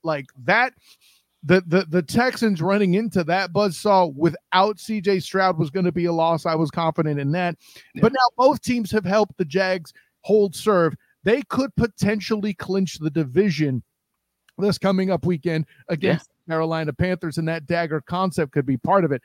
Like 0.03 0.27
that. 0.45 0.73
The, 1.43 1.63
the 1.67 1.87
the 1.89 2.03
Texans 2.03 2.61
running 2.61 2.95
into 2.95 3.23
that 3.25 3.53
buzzsaw 3.53 4.13
without 4.17 4.79
CJ 4.79 5.23
Stroud 5.23 5.59
was 5.59 5.71
going 5.71 5.85
to 5.85 5.93
be 5.93 6.07
a 6.07 6.13
loss. 6.13 6.45
I 6.45 6.57
was 6.57 6.73
confident 6.73 7.21
in 7.21 7.31
that. 7.33 7.57
Yeah. 7.95 8.03
But 8.03 8.13
now 8.13 8.29
both 8.37 8.63
teams 8.63 8.91
have 8.91 9.05
helped 9.05 9.37
the 9.37 9.45
Jags 9.45 9.93
hold 10.23 10.57
serve 10.57 10.97
they 11.27 11.43
could 11.43 11.75
potentially 11.75 12.55
clinch 12.55 12.99
the 12.99 13.11
division 13.11 13.83
this 14.59 14.79
coming 14.79 15.11
up 15.11 15.27
weekend 15.27 15.67
against 15.89 16.31
yeah. 16.47 16.55
Carolina 16.55 16.93
Panthers, 16.93 17.37
and 17.37 17.49
that 17.49 17.67
dagger 17.67 18.01
concept 18.01 18.53
could 18.53 18.65
be 18.65 18.77
part 18.77 19.05
of 19.05 19.13
it. 19.13 19.21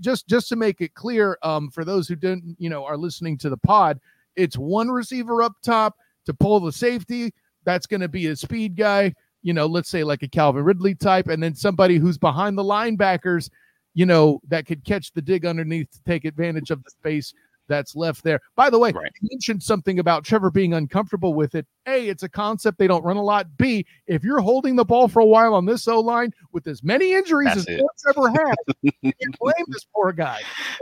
Just 0.00 0.28
just 0.28 0.48
to 0.50 0.56
make 0.56 0.80
it 0.80 0.94
clear, 0.94 1.38
um, 1.42 1.70
for 1.70 1.84
those 1.84 2.06
who 2.06 2.14
didn't, 2.14 2.56
you 2.58 2.68
know, 2.68 2.84
are 2.84 2.98
listening 2.98 3.38
to 3.38 3.48
the 3.48 3.56
pod, 3.56 3.98
it's 4.36 4.56
one 4.56 4.90
receiver 4.90 5.42
up 5.42 5.54
top 5.64 5.96
to 6.26 6.34
pull 6.34 6.60
the 6.60 6.70
safety. 6.70 7.32
That's 7.64 7.86
going 7.86 8.02
to 8.02 8.08
be 8.08 8.26
a 8.26 8.36
speed 8.36 8.76
guy, 8.76 9.14
you 9.42 9.54
know, 9.54 9.66
let's 9.66 9.88
say 9.88 10.04
like 10.04 10.22
a 10.22 10.28
Calvin 10.28 10.62
Ridley 10.62 10.94
type, 10.94 11.28
and 11.28 11.42
then 11.42 11.54
somebody 11.54 11.96
who's 11.96 12.18
behind 12.18 12.56
the 12.56 12.62
linebackers, 12.62 13.48
you 13.94 14.04
know, 14.06 14.40
that 14.48 14.66
could 14.66 14.84
catch 14.84 15.10
the 15.12 15.22
dig 15.22 15.46
underneath 15.46 15.90
to 15.92 16.02
take 16.04 16.26
advantage 16.26 16.70
of 16.70 16.84
the 16.84 16.90
space 16.90 17.32
that's 17.70 17.96
left 17.96 18.22
there. 18.22 18.40
By 18.56 18.68
the 18.68 18.78
way, 18.78 18.90
right. 18.90 19.10
you 19.22 19.28
mentioned 19.32 19.62
something 19.62 20.00
about 20.00 20.24
Trevor 20.24 20.50
being 20.50 20.74
uncomfortable 20.74 21.32
with 21.32 21.54
it. 21.54 21.66
A, 21.86 22.08
it's 22.08 22.24
a 22.24 22.28
concept 22.28 22.78
they 22.78 22.88
don't 22.88 23.04
run 23.04 23.16
a 23.16 23.22
lot. 23.22 23.56
B, 23.56 23.86
if 24.06 24.22
you're 24.22 24.40
holding 24.40 24.76
the 24.76 24.84
ball 24.84 25.08
for 25.08 25.20
a 25.20 25.24
while 25.24 25.54
on 25.54 25.64
this 25.64 25.88
O 25.88 26.00
line 26.00 26.32
with 26.52 26.66
as 26.66 26.82
many 26.82 27.14
injuries 27.14 27.54
that's 27.54 27.68
as 27.68 27.80
Trevor 28.02 28.28
has, 28.28 28.74
you 29.02 29.12
blame 29.40 29.64
this 29.68 29.86
poor 29.94 30.12
guy. 30.12 30.40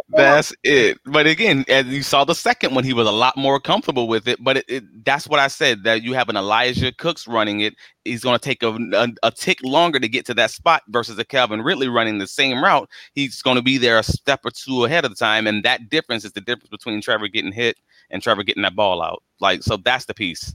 That's 0.08 0.52
it. 0.64 0.98
But 1.04 1.26
again, 1.26 1.64
as 1.68 1.86
you 1.86 2.02
saw 2.02 2.24
the 2.24 2.34
second 2.34 2.74
one, 2.74 2.82
he 2.82 2.94
was 2.94 3.06
a 3.06 3.12
lot 3.12 3.36
more 3.36 3.60
comfortable 3.60 4.08
with 4.08 4.26
it. 4.26 4.42
But 4.42 4.56
it, 4.56 4.64
it, 4.68 5.04
that's 5.04 5.28
what 5.28 5.38
I 5.38 5.48
said 5.48 5.84
that 5.84 6.02
you 6.02 6.14
have 6.14 6.28
an 6.28 6.36
Elijah 6.36 6.92
Cooks 6.92 7.28
running 7.28 7.60
it. 7.60 7.74
He's 8.08 8.22
going 8.22 8.38
to 8.38 8.44
take 8.44 8.62
a, 8.62 8.76
a, 8.94 9.08
a 9.22 9.30
tick 9.30 9.58
longer 9.62 10.00
to 10.00 10.08
get 10.08 10.26
to 10.26 10.34
that 10.34 10.50
spot 10.50 10.82
versus 10.88 11.18
a 11.18 11.24
Calvin 11.24 11.62
Ridley 11.62 11.88
running 11.88 12.18
the 12.18 12.26
same 12.26 12.62
route. 12.62 12.88
He's 13.14 13.42
going 13.42 13.56
to 13.56 13.62
be 13.62 13.78
there 13.78 13.98
a 13.98 14.02
step 14.02 14.40
or 14.44 14.50
two 14.50 14.84
ahead 14.84 15.04
of 15.04 15.10
the 15.10 15.16
time, 15.16 15.46
and 15.46 15.64
that 15.64 15.88
difference 15.88 16.24
is 16.24 16.32
the 16.32 16.40
difference 16.40 16.70
between 16.70 17.00
Trevor 17.00 17.28
getting 17.28 17.52
hit 17.52 17.78
and 18.10 18.22
Trevor 18.22 18.42
getting 18.42 18.62
that 18.62 18.76
ball 18.76 19.02
out. 19.02 19.22
Like 19.40 19.62
so, 19.62 19.76
that's 19.76 20.06
the 20.06 20.14
piece. 20.14 20.54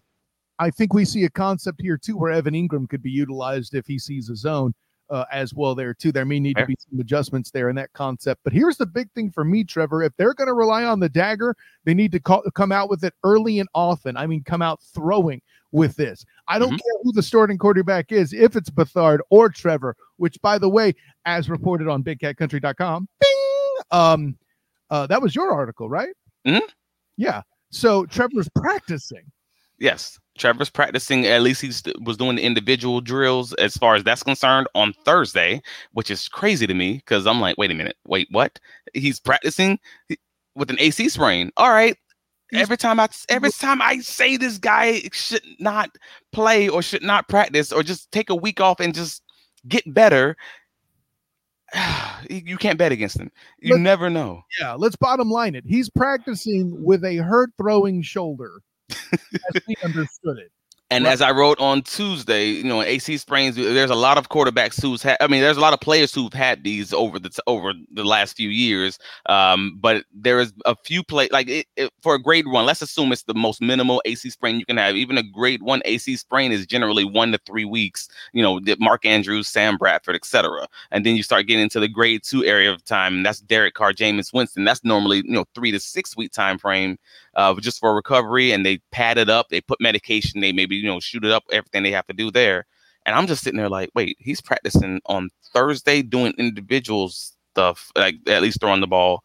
I 0.59 0.69
think 0.69 0.93
we 0.93 1.05
see 1.05 1.23
a 1.23 1.29
concept 1.29 1.81
here 1.81 1.97
too 1.97 2.17
where 2.17 2.31
Evan 2.31 2.53
Engram 2.53 2.87
could 2.87 3.01
be 3.01 3.11
utilized 3.11 3.73
if 3.73 3.87
he 3.87 3.97
sees 3.97 4.29
a 4.29 4.35
zone 4.35 4.73
uh, 5.09 5.25
as 5.31 5.53
well 5.53 5.75
there 5.75 5.93
too. 5.93 6.11
There 6.11 6.25
may 6.25 6.39
need 6.39 6.57
to 6.57 6.65
be 6.65 6.75
some 6.89 6.99
adjustments 6.99 7.51
there 7.51 7.69
in 7.69 7.75
that 7.75 7.91
concept. 7.93 8.41
But 8.43 8.53
here's 8.53 8.77
the 8.77 8.85
big 8.85 9.11
thing 9.11 9.31
for 9.31 9.43
me, 9.43 9.63
Trevor. 9.63 10.03
If 10.03 10.13
they're 10.17 10.33
going 10.33 10.47
to 10.47 10.53
rely 10.53 10.85
on 10.85 10.99
the 10.99 11.09
dagger, 11.09 11.55
they 11.85 11.93
need 11.93 12.11
to 12.13 12.19
call, 12.19 12.43
come 12.55 12.71
out 12.71 12.89
with 12.89 13.03
it 13.03 13.13
early 13.23 13.59
and 13.59 13.69
often. 13.73 14.17
I 14.17 14.27
mean, 14.27 14.43
come 14.43 14.61
out 14.61 14.81
throwing 14.93 15.41
with 15.73 15.97
this. 15.97 16.23
I 16.47 16.59
don't 16.59 16.69
mm-hmm. 16.69 16.77
care 16.77 17.01
who 17.03 17.11
the 17.11 17.23
starting 17.23 17.57
quarterback 17.57 18.13
is, 18.13 18.31
if 18.31 18.55
it's 18.55 18.69
Beathard 18.69 19.19
or 19.29 19.49
Trevor, 19.49 19.97
which 20.17 20.41
by 20.41 20.57
the 20.57 20.69
way, 20.69 20.93
as 21.25 21.49
reported 21.49 21.89
on 21.89 22.03
BigCatCountry.com, 22.03 23.09
bing, 23.19 23.77
um, 23.91 24.37
uh, 24.89 25.07
that 25.07 25.21
was 25.21 25.35
your 25.35 25.51
article, 25.51 25.89
right? 25.89 26.15
Mm-hmm. 26.47 26.65
Yeah. 27.17 27.41
So 27.71 28.05
Trevor's 28.05 28.47
practicing. 28.55 29.23
Yes. 29.79 30.19
Trevor's 30.37 30.69
practicing. 30.69 31.25
At 31.25 31.41
least 31.41 31.61
he 31.61 31.71
was 32.01 32.17
doing 32.17 32.35
the 32.35 32.43
individual 32.43 33.01
drills 33.01 33.53
as 33.53 33.75
far 33.75 33.95
as 33.95 34.03
that's 34.03 34.23
concerned 34.23 34.67
on 34.75 34.93
Thursday, 35.05 35.61
which 35.91 36.09
is 36.09 36.27
crazy 36.27 36.67
to 36.67 36.73
me 36.73 36.93
because 36.93 37.27
I'm 37.27 37.41
like, 37.41 37.57
wait 37.57 37.71
a 37.71 37.73
minute, 37.73 37.97
wait, 38.05 38.27
what? 38.31 38.59
He's 38.93 39.19
practicing 39.19 39.79
with 40.55 40.69
an 40.69 40.77
AC 40.79 41.09
sprain. 41.09 41.51
All 41.57 41.71
right. 41.71 41.97
Every 42.53 42.77
time 42.77 42.99
I 42.99 43.09
every 43.29 43.51
time 43.51 43.81
I 43.81 43.99
say 43.99 44.37
this 44.37 44.57
guy 44.57 45.01
should 45.11 45.43
not 45.59 45.97
play 46.31 46.69
or 46.69 46.81
should 46.81 47.03
not 47.03 47.27
practice 47.27 47.71
or 47.71 47.83
just 47.83 48.11
take 48.11 48.29
a 48.29 48.35
week 48.35 48.61
off 48.61 48.79
and 48.79 48.93
just 48.93 49.23
get 49.67 49.91
better, 49.91 50.35
you 52.29 52.57
can't 52.57 52.77
bet 52.77 52.91
against 52.91 53.19
him. 53.19 53.31
You 53.59 53.75
let's, 53.75 53.81
never 53.81 54.09
know. 54.09 54.43
Yeah, 54.59 54.73
let's 54.73 54.95
bottom 54.95 55.29
line 55.29 55.55
it. 55.55 55.63
He's 55.67 55.89
practicing 55.89 56.83
with 56.83 57.03
a 57.03 57.17
hurt 57.17 57.51
throwing 57.57 58.01
shoulder, 58.01 58.61
as 58.89 59.61
we 59.67 59.75
understood 59.83 60.37
it. 60.37 60.51
And 60.91 61.05
Right. 61.05 61.13
as 61.13 61.21
I 61.21 61.31
wrote 61.31 61.59
on 61.59 61.81
Tuesday, 61.81 62.49
you 62.49 62.63
know, 62.63 62.81
AC 62.83 63.17
sprains. 63.17 63.55
There's 63.55 63.89
a 63.89 63.95
lot 63.95 64.17
of 64.19 64.29
quarterbacks 64.29 64.79
who's 64.79 65.01
had. 65.01 65.17
I 65.19 65.27
mean, 65.27 65.41
there's 65.41 65.57
a 65.57 65.61
lot 65.61 65.73
of 65.73 65.79
players 65.79 66.13
who've 66.13 66.31
had 66.33 66.63
these 66.63 66.93
over 66.93 67.17
the 67.17 67.31
over 67.47 67.73
the 67.91 68.03
last 68.03 68.37
few 68.37 68.49
years. 68.49 68.99
Um, 69.25 69.77
but 69.81 70.05
there 70.13 70.39
is 70.39 70.53
a 70.65 70.75
few 70.85 71.03
play 71.03 71.29
like 71.31 71.49
it, 71.49 71.65
it, 71.75 71.91
for 72.03 72.13
a 72.15 72.21
grade 72.21 72.47
one. 72.47 72.65
Let's 72.67 72.81
assume 72.83 73.11
it's 73.11 73.23
the 73.23 73.33
most 73.33 73.59
minimal 73.61 74.01
AC 74.05 74.29
sprain 74.29 74.59
you 74.59 74.65
can 74.65 74.77
have. 74.77 74.95
Even 74.95 75.17
a 75.17 75.23
grade 75.23 75.63
one 75.63 75.81
AC 75.85 76.15
sprain 76.15 76.51
is 76.51 76.67
generally 76.67 77.05
one 77.05 77.31
to 77.31 77.39
three 77.45 77.65
weeks. 77.65 78.07
You 78.33 78.43
know, 78.43 78.59
Mark 78.79 79.03
Andrews, 79.05 79.47
Sam 79.47 79.77
Bradford, 79.77 80.15
etc. 80.15 80.67
And 80.91 81.05
then 81.05 81.15
you 81.15 81.23
start 81.23 81.47
getting 81.47 81.63
into 81.63 81.79
the 81.79 81.87
grade 81.89 82.21
two 82.23 82.45
area 82.45 82.71
of 82.71 82.85
time, 82.85 83.15
and 83.15 83.25
that's 83.25 83.39
Derek 83.41 83.73
Carr, 83.73 83.93
Jameis 83.93 84.31
Winston. 84.33 84.63
That's 84.63 84.83
normally 84.83 85.17
you 85.25 85.33
know 85.33 85.45
three 85.55 85.71
to 85.71 85.79
six 85.79 86.15
week 86.15 86.31
time 86.31 86.59
frame 86.59 86.97
uh, 87.35 87.53
just 87.59 87.79
for 87.79 87.95
recovery, 87.95 88.51
and 88.51 88.65
they 88.65 88.79
pad 88.91 89.17
it 89.17 89.29
up. 89.29 89.49
They 89.49 89.61
put 89.61 89.81
medication. 89.81 90.39
They 90.41 90.51
maybe 90.51 90.72
you 90.75 90.87
know 90.87 90.99
shoot 90.99 91.25
it 91.25 91.31
up. 91.31 91.43
Everything 91.51 91.83
they 91.83 91.91
have 91.91 92.07
to 92.07 92.13
do 92.13 92.31
there. 92.31 92.65
And 93.05 93.15
I'm 93.15 93.27
just 93.27 93.43
sitting 93.43 93.57
there 93.57 93.69
like, 93.69 93.89
wait, 93.95 94.15
he's 94.19 94.41
practicing 94.41 95.01
on 95.07 95.29
Thursday 95.53 96.01
doing 96.01 96.33
individual 96.37 97.09
stuff, 97.09 97.91
like 97.97 98.15
at 98.27 98.41
least 98.41 98.61
throwing 98.61 98.81
the 98.81 98.87
ball. 98.87 99.23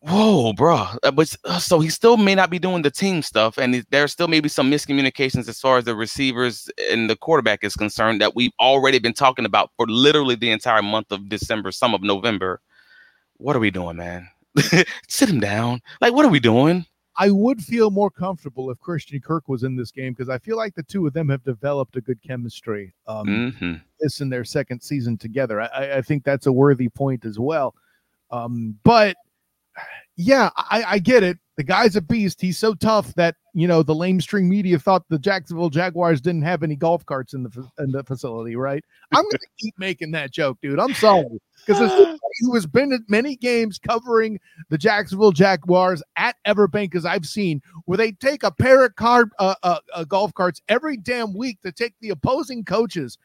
Whoa, 0.00 0.52
bro! 0.52 0.86
Uh, 1.02 1.10
But 1.10 1.34
uh, 1.44 1.58
so 1.58 1.80
he 1.80 1.88
still 1.88 2.16
may 2.16 2.34
not 2.34 2.50
be 2.50 2.58
doing 2.58 2.82
the 2.82 2.90
team 2.90 3.22
stuff, 3.22 3.58
and 3.58 3.74
he- 3.74 3.84
there's 3.90 4.12
still 4.12 4.28
maybe 4.28 4.48
some 4.48 4.70
miscommunications 4.70 5.48
as 5.48 5.58
far 5.58 5.78
as 5.78 5.84
the 5.84 5.96
receivers 5.96 6.68
and 6.90 7.10
the 7.10 7.16
quarterback 7.16 7.64
is 7.64 7.74
concerned 7.74 8.20
that 8.20 8.36
we've 8.36 8.52
already 8.60 8.98
been 9.00 9.14
talking 9.14 9.44
about 9.44 9.70
for 9.76 9.86
literally 9.88 10.36
the 10.36 10.50
entire 10.50 10.82
month 10.82 11.10
of 11.10 11.28
December, 11.28 11.72
some 11.72 11.94
of 11.94 12.02
November. 12.02 12.60
What 13.38 13.56
are 13.56 13.60
we 13.60 13.70
doing, 13.70 13.96
man? 13.96 14.28
Sit 15.08 15.28
him 15.30 15.40
down. 15.40 15.80
Like, 16.00 16.12
what 16.14 16.24
are 16.26 16.30
we 16.30 16.40
doing? 16.40 16.86
I 17.18 17.30
would 17.30 17.62
feel 17.62 17.90
more 17.90 18.10
comfortable 18.10 18.70
if 18.70 18.78
Christian 18.80 19.20
Kirk 19.20 19.48
was 19.48 19.62
in 19.62 19.74
this 19.76 19.90
game 19.90 20.12
because 20.12 20.28
I 20.28 20.38
feel 20.38 20.56
like 20.56 20.74
the 20.74 20.82
two 20.82 21.06
of 21.06 21.12
them 21.12 21.28
have 21.30 21.42
developed 21.44 21.96
a 21.96 22.00
good 22.00 22.20
chemistry. 22.22 22.92
Um, 23.06 23.52
hmm 23.58 23.74
this 24.00 24.20
in 24.20 24.28
their 24.28 24.44
second 24.44 24.82
season 24.82 25.16
together. 25.16 25.60
I- 25.60 25.96
I, 25.96 26.02
think 26.02 26.22
that's 26.22 26.44
a 26.44 26.52
worthy 26.52 26.90
point 26.90 27.24
as 27.24 27.38
well. 27.38 27.74
Um, 28.30 28.78
but 28.84 29.16
yeah, 30.16 30.50
I, 30.56 30.84
I 30.86 30.98
get 30.98 31.22
it. 31.22 31.38
The 31.56 31.64
guy's 31.64 31.96
a 31.96 32.02
beast. 32.02 32.40
He's 32.40 32.58
so 32.58 32.74
tough 32.74 33.14
that 33.14 33.36
you 33.54 33.66
know 33.66 33.82
the 33.82 33.94
lamestream 33.94 34.44
media 34.44 34.78
thought 34.78 35.04
the 35.08 35.18
Jacksonville 35.18 35.70
Jaguars 35.70 36.20
didn't 36.20 36.42
have 36.42 36.62
any 36.62 36.76
golf 36.76 37.06
carts 37.06 37.32
in 37.32 37.42
the 37.42 37.70
in 37.78 37.90
the 37.92 38.04
facility. 38.04 38.56
Right? 38.56 38.84
I'm 39.12 39.24
gonna 39.24 39.38
keep 39.58 39.74
making 39.78 40.10
that 40.10 40.30
joke, 40.32 40.58
dude. 40.60 40.78
I'm 40.78 40.92
sorry 40.92 41.24
because 41.66 42.18
who 42.40 42.54
has 42.54 42.66
been 42.66 42.92
at 42.92 43.00
many 43.08 43.36
games 43.36 43.78
covering 43.78 44.38
the 44.68 44.78
Jacksonville 44.78 45.32
Jaguars 45.32 46.02
at 46.16 46.36
Everbank, 46.46 46.94
as 46.94 47.04
I've 47.04 47.26
seen, 47.26 47.62
where 47.84 47.98
they 47.98 48.12
take 48.12 48.42
a 48.42 48.50
pair 48.50 48.84
of 48.84 48.94
card 48.96 49.30
uh, 49.38 49.54
uh, 49.62 49.78
uh, 49.94 50.04
golf 50.04 50.34
carts 50.34 50.60
every 50.68 50.96
damn 50.96 51.34
week 51.34 51.58
to 51.62 51.72
take 51.72 51.94
the 52.00 52.10
opposing 52.10 52.64
coaches 52.64 53.18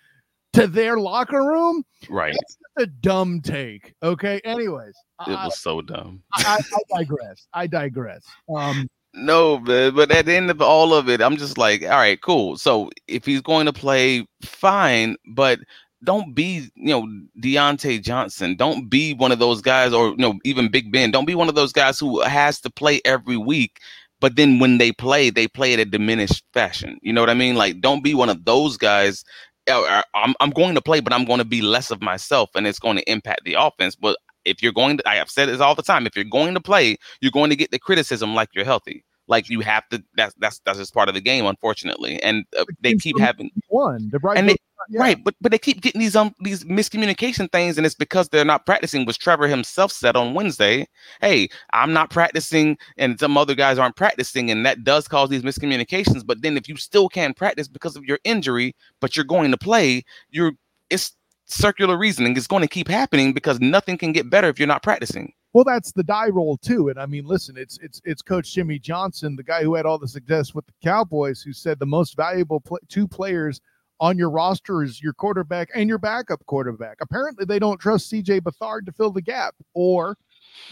to 0.53 0.67
their 0.67 0.97
locker 0.97 1.45
room. 1.45 1.83
Right. 2.09 2.33
Just 2.33 2.59
a 2.77 2.85
dumb 2.85 3.41
take. 3.41 3.93
Okay. 4.03 4.41
Anyways, 4.43 4.95
It 5.27 5.31
I, 5.31 5.45
was 5.45 5.59
so 5.59 5.81
dumb. 5.81 6.23
I, 6.33 6.59
I 6.59 6.99
digress. 6.99 7.47
I 7.53 7.67
digress. 7.67 8.23
Um, 8.53 8.87
No, 9.13 9.59
man, 9.59 9.93
but 9.93 10.11
at 10.11 10.25
the 10.25 10.35
end 10.35 10.49
of 10.49 10.61
all 10.61 10.93
of 10.93 11.09
it, 11.09 11.21
I'm 11.21 11.37
just 11.37 11.57
like, 11.57 11.83
all 11.83 11.89
right, 11.89 12.21
cool. 12.21 12.57
So 12.57 12.89
if 13.07 13.25
he's 13.25 13.41
going 13.41 13.65
to 13.65 13.73
play, 13.73 14.25
fine, 14.41 15.15
but 15.27 15.59
don't 16.03 16.33
be, 16.33 16.69
you 16.75 16.89
know, 16.89 17.07
Diontae 17.39 18.01
Johnson. 18.01 18.55
Don't 18.55 18.89
be 18.89 19.13
one 19.13 19.31
of 19.31 19.39
those 19.39 19.61
guys, 19.61 19.93
or 19.93 20.09
you 20.09 20.17
know, 20.17 20.39
even 20.43 20.69
Big 20.71 20.91
Ben. 20.91 21.11
Don't 21.11 21.25
be 21.25 21.35
one 21.35 21.49
of 21.49 21.55
those 21.55 21.71
guys 21.73 21.99
who 21.99 22.21
has 22.21 22.59
to 22.61 22.69
play 22.69 23.01
every 23.05 23.37
week. 23.37 23.79
But 24.19 24.35
then 24.35 24.59
when 24.59 24.77
they 24.77 24.91
play, 24.91 25.29
they 25.31 25.47
play 25.47 25.73
it 25.73 25.79
a 25.79 25.85
diminished 25.85 26.43
fashion. 26.53 26.99
You 27.01 27.11
know 27.13 27.21
what 27.21 27.29
I 27.29 27.33
mean? 27.33 27.55
Like, 27.55 27.81
don't 27.81 28.03
be 28.03 28.13
one 28.13 28.29
of 28.29 28.45
those 28.45 28.77
guys. 28.77 29.23
uh, 29.69 29.81
uh, 29.81 30.01
I'm 30.15 30.33
I'm 30.39 30.51
going 30.51 30.75
to 30.75 30.81
play, 30.81 30.99
but 30.99 31.13
I'm 31.13 31.25
going 31.25 31.39
to 31.39 31.45
be 31.45 31.61
less 31.61 31.91
of 31.91 32.01
myself, 32.01 32.49
and 32.55 32.67
it's 32.67 32.79
going 32.79 32.97
to 32.97 33.11
impact 33.11 33.41
the 33.45 33.55
offense. 33.55 33.95
But 33.95 34.17
if 34.45 34.61
you're 34.63 34.73
going 34.73 34.97
to, 34.97 35.07
I 35.09 35.15
have 35.15 35.29
said 35.29 35.49
this 35.49 35.59
all 35.59 35.75
the 35.75 35.83
time. 35.83 36.05
If 36.07 36.15
you're 36.15 36.25
going 36.25 36.53
to 36.55 36.61
play, 36.61 36.97
you're 37.21 37.31
going 37.31 37.49
to 37.51 37.55
get 37.55 37.71
the 37.71 37.79
criticism 37.79 38.33
like 38.35 38.49
you're 38.53 38.65
healthy. 38.65 39.03
Like 39.27 39.49
you 39.49 39.61
have 39.61 39.87
to. 39.89 40.03
That's 40.15 40.33
that's 40.39 40.59
that's 40.65 40.77
just 40.79 40.93
part 40.93 41.09
of 41.09 41.15
the 41.15 41.21
game, 41.21 41.45
unfortunately. 41.45 42.21
And 42.21 42.43
uh, 42.57 42.65
they 42.81 42.93
keep 42.95 43.17
having 43.19 43.49
one. 43.69 44.09
The 44.11 44.19
bright 44.19 44.37
And 44.37 44.49
they- 44.49 44.57
yeah. 44.89 44.99
right, 45.01 45.23
but 45.23 45.35
but 45.41 45.51
they 45.51 45.57
keep 45.57 45.81
getting 45.81 46.01
these 46.01 46.15
um 46.15 46.33
these 46.41 46.63
miscommunication 46.63 47.51
things, 47.51 47.77
and 47.77 47.85
it's 47.85 47.95
because 47.95 48.29
they're 48.29 48.45
not 48.45 48.65
practicing. 48.65 49.05
Which 49.05 49.19
Trevor 49.19 49.47
himself 49.47 49.91
said 49.91 50.15
on 50.15 50.33
Wednesday, 50.33 50.87
"Hey, 51.21 51.49
I'm 51.73 51.93
not 51.93 52.09
practicing, 52.09 52.77
and 52.97 53.19
some 53.19 53.37
other 53.37 53.55
guys 53.55 53.77
aren't 53.77 53.95
practicing, 53.95 54.51
and 54.51 54.65
that 54.65 54.83
does 54.83 55.07
cause 55.07 55.29
these 55.29 55.43
miscommunications. 55.43 56.25
But 56.25 56.41
then 56.41 56.57
if 56.57 56.67
you 56.67 56.77
still 56.77 57.09
can't 57.09 57.35
practice 57.35 57.67
because 57.67 57.95
of 57.95 58.05
your 58.05 58.19
injury, 58.23 58.75
but 58.99 59.15
you're 59.15 59.25
going 59.25 59.51
to 59.51 59.57
play, 59.57 60.03
you're 60.29 60.53
it's 60.89 61.15
circular 61.45 61.97
reasoning. 61.97 62.35
It's 62.37 62.47
going 62.47 62.61
to 62.61 62.67
keep 62.67 62.87
happening 62.87 63.33
because 63.33 63.59
nothing 63.59 63.97
can 63.97 64.11
get 64.11 64.29
better 64.29 64.47
if 64.47 64.59
you're 64.59 64.67
not 64.67 64.83
practicing. 64.83 65.33
Well, 65.53 65.65
that's 65.65 65.91
the 65.91 66.03
die 66.03 66.29
roll 66.29 66.57
too. 66.57 66.89
And 66.89 66.99
I 66.99 67.05
mean, 67.05 67.25
listen, 67.25 67.57
it's 67.57 67.77
it's 67.81 68.01
it's 68.05 68.21
Coach 68.21 68.53
Jimmy 68.53 68.79
Johnson, 68.79 69.35
the 69.35 69.43
guy 69.43 69.63
who 69.63 69.75
had 69.75 69.85
all 69.85 69.97
the 69.97 70.07
success 70.07 70.55
with 70.55 70.65
the 70.65 70.73
Cowboys, 70.81 71.41
who 71.41 71.51
said 71.51 71.77
the 71.77 71.85
most 71.85 72.15
valuable 72.15 72.61
pl- 72.61 72.79
two 72.87 73.07
players 73.07 73.59
on 74.01 74.17
your 74.17 74.31
roster 74.31 74.83
is 74.83 75.01
your 75.01 75.13
quarterback 75.13 75.69
and 75.75 75.87
your 75.87 75.99
backup 75.99 76.43
quarterback. 76.47 76.97
Apparently, 77.01 77.45
they 77.45 77.59
don't 77.59 77.79
trust 77.79 78.09
C.J. 78.09 78.41
Beathard 78.41 78.85
to 78.87 78.91
fill 78.91 79.11
the 79.11 79.21
gap, 79.21 79.53
or 79.75 80.17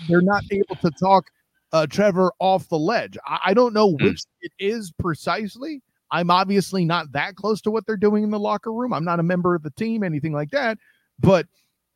they're 0.07 0.21
not 0.21 0.43
able 0.51 0.75
to 0.81 0.91
talk 0.99 1.25
uh, 1.71 1.85
Trevor 1.85 2.33
off 2.39 2.67
the 2.69 2.79
ledge. 2.79 3.17
I, 3.25 3.39
I 3.45 3.53
don't 3.53 3.73
know 3.73 3.91
Hmm. 3.91 4.03
which 4.03 4.23
it 4.41 4.51
is 4.59 4.91
precisely. 4.99 5.81
I'm 6.11 6.31
obviously 6.31 6.85
not 6.85 7.11
that 7.11 7.35
close 7.35 7.61
to 7.61 7.71
what 7.71 7.85
they're 7.85 7.95
doing 7.95 8.23
in 8.23 8.31
the 8.31 8.39
locker 8.39 8.73
room. 8.73 8.93
I'm 8.93 9.05
not 9.05 9.19
a 9.19 9.23
member 9.23 9.53
of 9.53 9.61
the 9.61 9.69
team, 9.71 10.03
anything 10.03 10.33
like 10.33 10.49
that. 10.49 10.79
But 11.19 11.45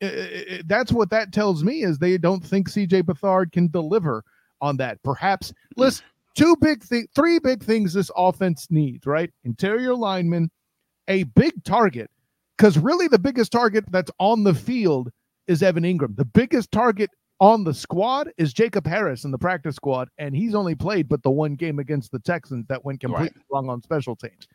uh, 0.00 0.06
uh, 0.06 0.62
that's 0.66 0.92
what 0.92 1.10
that 1.10 1.32
tells 1.32 1.64
me 1.64 1.82
is 1.82 1.98
they 1.98 2.16
don't 2.16 2.44
think 2.44 2.70
CJ 2.70 3.02
Beathard 3.02 3.50
can 3.50 3.68
deliver 3.68 4.22
on 4.60 4.76
that. 4.76 5.02
Perhaps 5.02 5.52
listen, 5.76 6.04
two 6.36 6.54
big 6.60 6.84
thing, 6.84 7.08
three 7.14 7.40
big 7.40 7.62
things 7.64 7.92
this 7.92 8.10
offense 8.16 8.68
needs, 8.70 9.04
right? 9.04 9.32
Interior 9.42 9.94
lineman, 9.96 10.48
a 11.08 11.24
big 11.24 11.64
target, 11.64 12.10
because 12.56 12.78
really 12.78 13.08
the 13.08 13.18
biggest 13.18 13.52
target 13.52 13.84
that's 13.90 14.10
on 14.18 14.44
the 14.44 14.54
field 14.54 15.10
is 15.46 15.62
Evan 15.62 15.84
Engram. 15.84 16.16
The 16.16 16.24
biggest 16.24 16.72
target 16.72 17.10
on 17.40 17.64
the 17.64 17.74
squad 17.74 18.30
is 18.38 18.52
Jacob 18.52 18.86
Harris 18.86 19.24
in 19.24 19.30
the 19.30 19.38
practice 19.38 19.76
squad, 19.76 20.08
and 20.18 20.34
he's 20.34 20.54
only 20.54 20.74
played 20.74 21.08
but 21.08 21.22
the 21.22 21.30
one 21.30 21.54
game 21.54 21.78
against 21.78 22.12
the 22.12 22.20
Texans 22.20 22.64
that 22.68 22.84
went 22.84 23.00
completely 23.00 23.42
wrong 23.52 23.68
on 23.68 23.82
special 23.82 24.16
teams. 24.16 24.48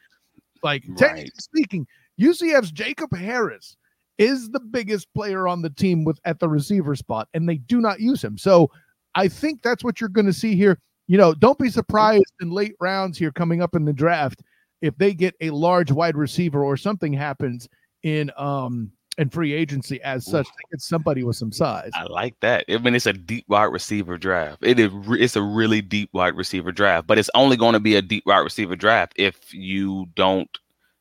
Like 0.64 0.84
technically 0.98 1.24
Right. 1.24 1.42
speaking, 1.42 1.88
UCF's 2.20 2.72
Jacob 2.72 3.16
Harris 3.16 3.78
is 4.18 4.50
the 4.50 4.60
biggest 4.60 5.08
player 5.14 5.48
on 5.48 5.62
the 5.62 5.70
team 5.70 6.04
with 6.04 6.20
at 6.26 6.40
the 6.40 6.50
receiver 6.50 6.96
spot, 6.96 7.28
and 7.34 7.48
they 7.48 7.58
do 7.58 7.80
not 7.80 8.00
use 8.00 8.24
him. 8.24 8.38
So 8.38 8.70
I 9.16 9.28
think 9.28 9.62
that's 9.62 9.84
what 9.84 10.00
you're 10.00 10.10
going 10.10 10.26
to 10.26 10.34
see 10.34 10.56
here. 10.56 10.80
You 11.08 11.18
know, 11.18 11.34
don't 11.34 11.58
be 11.58 11.70
surprised 11.70 12.34
in 12.42 12.52
late 12.52 12.76
rounds 12.80 13.18
here 13.18 13.32
coming 13.32 13.62
up 13.62 13.76
in 13.76 13.86
the 13.86 13.94
draft 13.94 14.44
if 14.82 14.98
they 14.98 15.13
get 15.13 15.36
a 15.42 15.50
large 15.50 15.92
wide 15.92 16.15
receiver 16.15 16.63
or 16.63 16.78
something 16.78 17.13
happens 17.13 17.68
in 18.04 18.32
um 18.38 18.92
in 19.20 19.30
free 19.30 19.52
agency 19.54 20.02
as 20.02 20.26
such. 20.26 20.46
They 20.46 20.72
get 20.72 20.82
somebody 20.82 21.24
with 21.24 21.36
some 21.36 21.52
size. 21.52 21.92
I 21.94 22.04
like 22.04 22.39
that. 22.39 22.63
I 22.70 22.78
mean, 22.78 22.96
it's 22.96 23.06
a 23.06 23.13
deep 23.13 23.44
wide 23.50 23.65
receiver 23.65 24.18
draft. 24.18 24.60
It 24.63 24.80
is. 24.80 24.92
It's 25.10 25.36
a 25.36 25.42
really 25.42 25.82
deep 25.82 26.10
wide 26.13 26.36
receiver 26.36 26.72
draft, 26.72 27.06
but 27.06 27.18
it's 27.18 27.30
only 27.36 27.58
going 27.58 27.74
to 27.74 27.80
be 27.82 27.96
a 27.96 28.02
deep 28.02 28.24
wide 28.26 28.39
receiver 28.39 28.78
draft 28.78 29.13
if 29.18 29.54
you 29.54 30.08
don't 30.15 30.50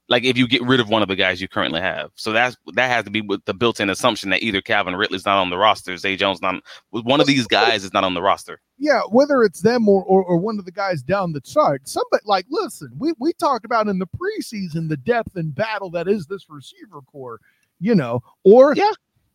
like 0.08 0.24
if 0.24 0.36
you 0.38 0.48
get 0.48 0.62
rid 0.62 0.80
of 0.80 0.88
one 0.88 1.02
of 1.02 1.08
the 1.08 1.16
guys 1.16 1.40
you 1.40 1.48
currently 1.48 1.80
have. 1.80 2.10
So 2.14 2.32
that's 2.32 2.56
that 2.74 2.90
has 2.90 3.04
to 3.04 3.10
be 3.10 3.20
with 3.20 3.44
the 3.44 3.54
built-in 3.54 3.90
assumption 3.90 4.30
that 4.30 4.42
either 4.42 4.60
Calvin 4.60 4.96
Ridley's 4.96 5.24
not 5.26 5.38
on 5.38 5.50
the 5.50 5.58
roster, 5.58 5.96
Zay 5.96 6.16
Jones 6.16 6.40
not. 6.40 6.62
One 6.90 7.20
of 7.20 7.26
these 7.26 7.46
guys 7.46 7.84
is 7.84 7.92
not 7.92 8.04
on 8.04 8.14
the 8.14 8.22
roster. 8.22 8.60
yeah, 8.78 9.00
whether 9.10 9.42
it's 9.42 9.60
them 9.60 9.88
or, 9.88 10.02
or 10.04 10.24
or 10.24 10.36
one 10.38 10.58
of 10.58 10.64
the 10.64 10.72
guys 10.72 11.02
down 11.02 11.32
the 11.32 11.40
chart, 11.40 11.86
somebody 11.88 12.22
like 12.24 12.46
listen, 12.48 12.90
we 12.98 13.12
we 13.18 13.32
talked 13.34 13.64
about 13.64 13.88
in 13.88 13.98
the 13.98 14.06
preseason 14.06 14.88
the 14.88 14.96
depth 14.96 15.36
and 15.36 15.54
battle 15.54 15.90
that 15.90 16.08
is 16.08 16.26
this 16.26 16.46
receiver 16.48 17.00
corps, 17.10 17.40
you 17.80 17.94
know, 17.94 18.22
or 18.44 18.74
Yeah. 18.74 18.90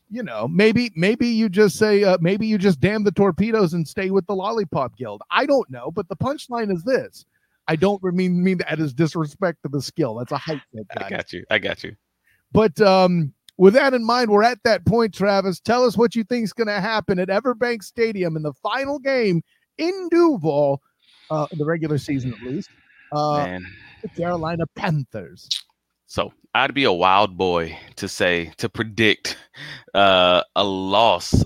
you 0.09 0.23
know, 0.23 0.47
maybe 0.47 0.91
maybe 0.95 1.27
you 1.27 1.49
just 1.49 1.77
say 1.77 2.03
uh, 2.03 2.17
maybe 2.21 2.45
you 2.47 2.57
just 2.57 2.79
damn 2.79 3.03
the 3.03 3.11
torpedoes 3.11 3.73
and 3.73 3.87
stay 3.87 4.09
with 4.11 4.25
the 4.27 4.35
lollipop 4.35 4.95
guild. 4.97 5.21
I 5.31 5.45
don't 5.45 5.69
know, 5.69 5.91
but 5.91 6.07
the 6.09 6.15
punchline 6.15 6.71
is 6.71 6.83
this. 6.83 7.25
I 7.67 7.75
don't 7.75 8.03
mean 8.03 8.43
mean 8.43 8.57
that 8.59 8.79
as 8.79 8.93
disrespect 8.93 9.59
to 9.63 9.69
the 9.69 9.81
skill. 9.81 10.15
That's 10.15 10.31
a 10.31 10.37
hype 10.37 10.61
I 10.97 11.09
got 11.09 11.33
you. 11.33 11.45
I 11.49 11.59
got 11.59 11.83
you. 11.83 11.95
But 12.51 12.79
um, 12.81 13.33
with 13.57 13.73
that 13.73 13.93
in 13.93 14.03
mind, 14.03 14.29
we're 14.29 14.43
at 14.43 14.59
that 14.63 14.85
point, 14.85 15.13
Travis. 15.13 15.59
Tell 15.59 15.85
us 15.85 15.97
what 15.97 16.15
you 16.15 16.23
think 16.23 16.43
is 16.43 16.53
going 16.53 16.67
to 16.67 16.81
happen 16.81 17.19
at 17.19 17.29
Everbank 17.29 17.83
Stadium 17.83 18.35
in 18.35 18.43
the 18.43 18.53
final 18.53 18.99
game 18.99 19.41
in 19.77 20.09
Duval, 20.11 20.81
uh, 21.29 21.47
in 21.51 21.57
the 21.57 21.65
regular 21.65 21.97
season 21.97 22.33
at 22.33 22.41
least. 22.41 22.69
Uh, 23.11 23.59
the 24.01 24.09
Carolina 24.09 24.65
Panthers. 24.75 25.47
So 26.07 26.33
I'd 26.53 26.73
be 26.73 26.83
a 26.83 26.91
wild 26.91 27.37
boy 27.37 27.77
to 27.95 28.07
say 28.07 28.51
to 28.57 28.69
predict 28.69 29.37
uh, 29.93 30.43
a 30.55 30.63
loss 30.63 31.43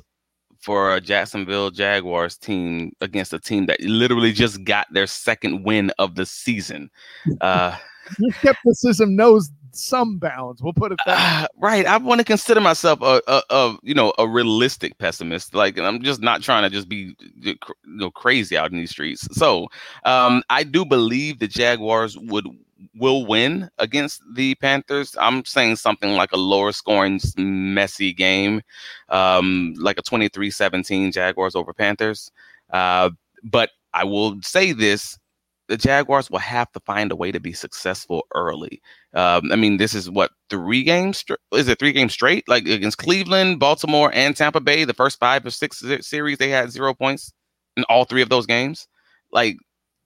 for 0.68 0.94
a 0.94 1.00
Jacksonville 1.00 1.72
Jaguars 1.72 2.36
team 2.36 2.92
against 3.00 3.32
a 3.32 3.40
team 3.40 3.68
that 3.68 3.80
literally 3.80 4.34
just 4.34 4.66
got 4.66 4.86
their 4.92 5.08
second 5.08 5.64
win 5.64 5.94
of 5.98 6.16
the 6.16 6.26
season. 6.26 6.92
Uh, 7.40 7.74
your 8.20 8.34
skepticism 8.34 9.16
knows 9.16 9.50
some 9.72 10.18
bounds. 10.18 10.62
We'll 10.62 10.74
put 10.74 10.92
it 10.92 11.00
that. 11.06 11.46
Uh, 11.46 11.48
right. 11.58 11.86
I 11.86 11.96
want 11.96 12.20
to 12.20 12.26
consider 12.26 12.60
myself 12.60 13.00
a, 13.02 13.22
a, 13.30 13.44
a, 13.50 13.78
you 13.82 13.94
know 13.94 14.14
a 14.18 14.28
realistic 14.28 14.98
pessimist. 14.98 15.56
Like 15.56 15.80
I'm 15.80 16.04
just 16.04 16.20
not 16.20 16.42
trying 16.42 16.64
to 16.64 16.70
just 16.70 16.90
be 16.90 17.16
you 17.38 17.56
know 17.86 18.12
crazy 18.12 18.58
out 18.58 18.70
in 18.70 18.78
these 18.78 18.92
streets. 18.92 19.26
So 19.38 19.70
um, 20.04 20.44
I 20.50 20.64
do 20.64 20.84
believe 20.84 21.40
the 21.40 21.48
Jaguars 21.48 22.18
would 22.18 22.46
will 22.96 23.26
win 23.26 23.70
against 23.78 24.22
the 24.34 24.56
Panthers. 24.56 25.16
I'm 25.20 25.46
saying 25.46 25.78
something 25.78 26.14
like 26.14 26.32
a 26.32 26.38
lower 26.38 26.72
scoring, 26.72 27.20
messy 27.38 28.14
game, 28.14 28.62
um, 29.10 29.74
like 29.78 29.98
a 29.98 30.04
23-17 30.04 31.14
Jaguars 31.14 31.56
over 31.56 31.74
Panthers. 31.74 32.32
Uh, 32.72 33.12
but 33.44 33.72
I 33.94 34.04
will 34.04 34.42
say 34.42 34.74
this 34.74 35.18
the 35.68 35.78
Jaguars 35.78 36.30
will 36.30 36.40
have 36.40 36.72
to 36.72 36.80
find 36.82 37.12
a 37.12 37.16
way 37.16 37.32
to 37.32 37.40
be 37.40 37.52
successful 37.52 38.26
early. 38.34 38.82
Um, 39.14 39.52
I 39.52 39.56
mean, 39.58 39.78
this 39.78 39.94
is 39.94 40.10
what 40.10 40.32
three 40.50 40.84
games? 40.84 41.26
Is 41.52 41.68
it 41.68 41.80
three 41.80 41.92
games 41.92 42.14
straight? 42.14 42.48
Like 42.48 42.66
against 42.68 42.98
Cleveland, 42.98 43.60
Baltimore, 43.60 44.12
and 44.14 44.36
Tampa 44.36 44.62
Bay, 44.62 44.86
the 44.86 44.94
first 44.94 45.20
five 45.20 45.46
or 45.46 45.50
six 45.50 45.84
series 46.02 46.38
they 46.38 46.50
had 46.50 46.72
zero 46.72 46.94
points 46.94 47.34
in 47.76 47.84
all 47.90 48.06
three 48.06 48.22
of 48.22 48.30
those 48.30 48.46
games. 48.46 48.88
Like, 49.32 49.58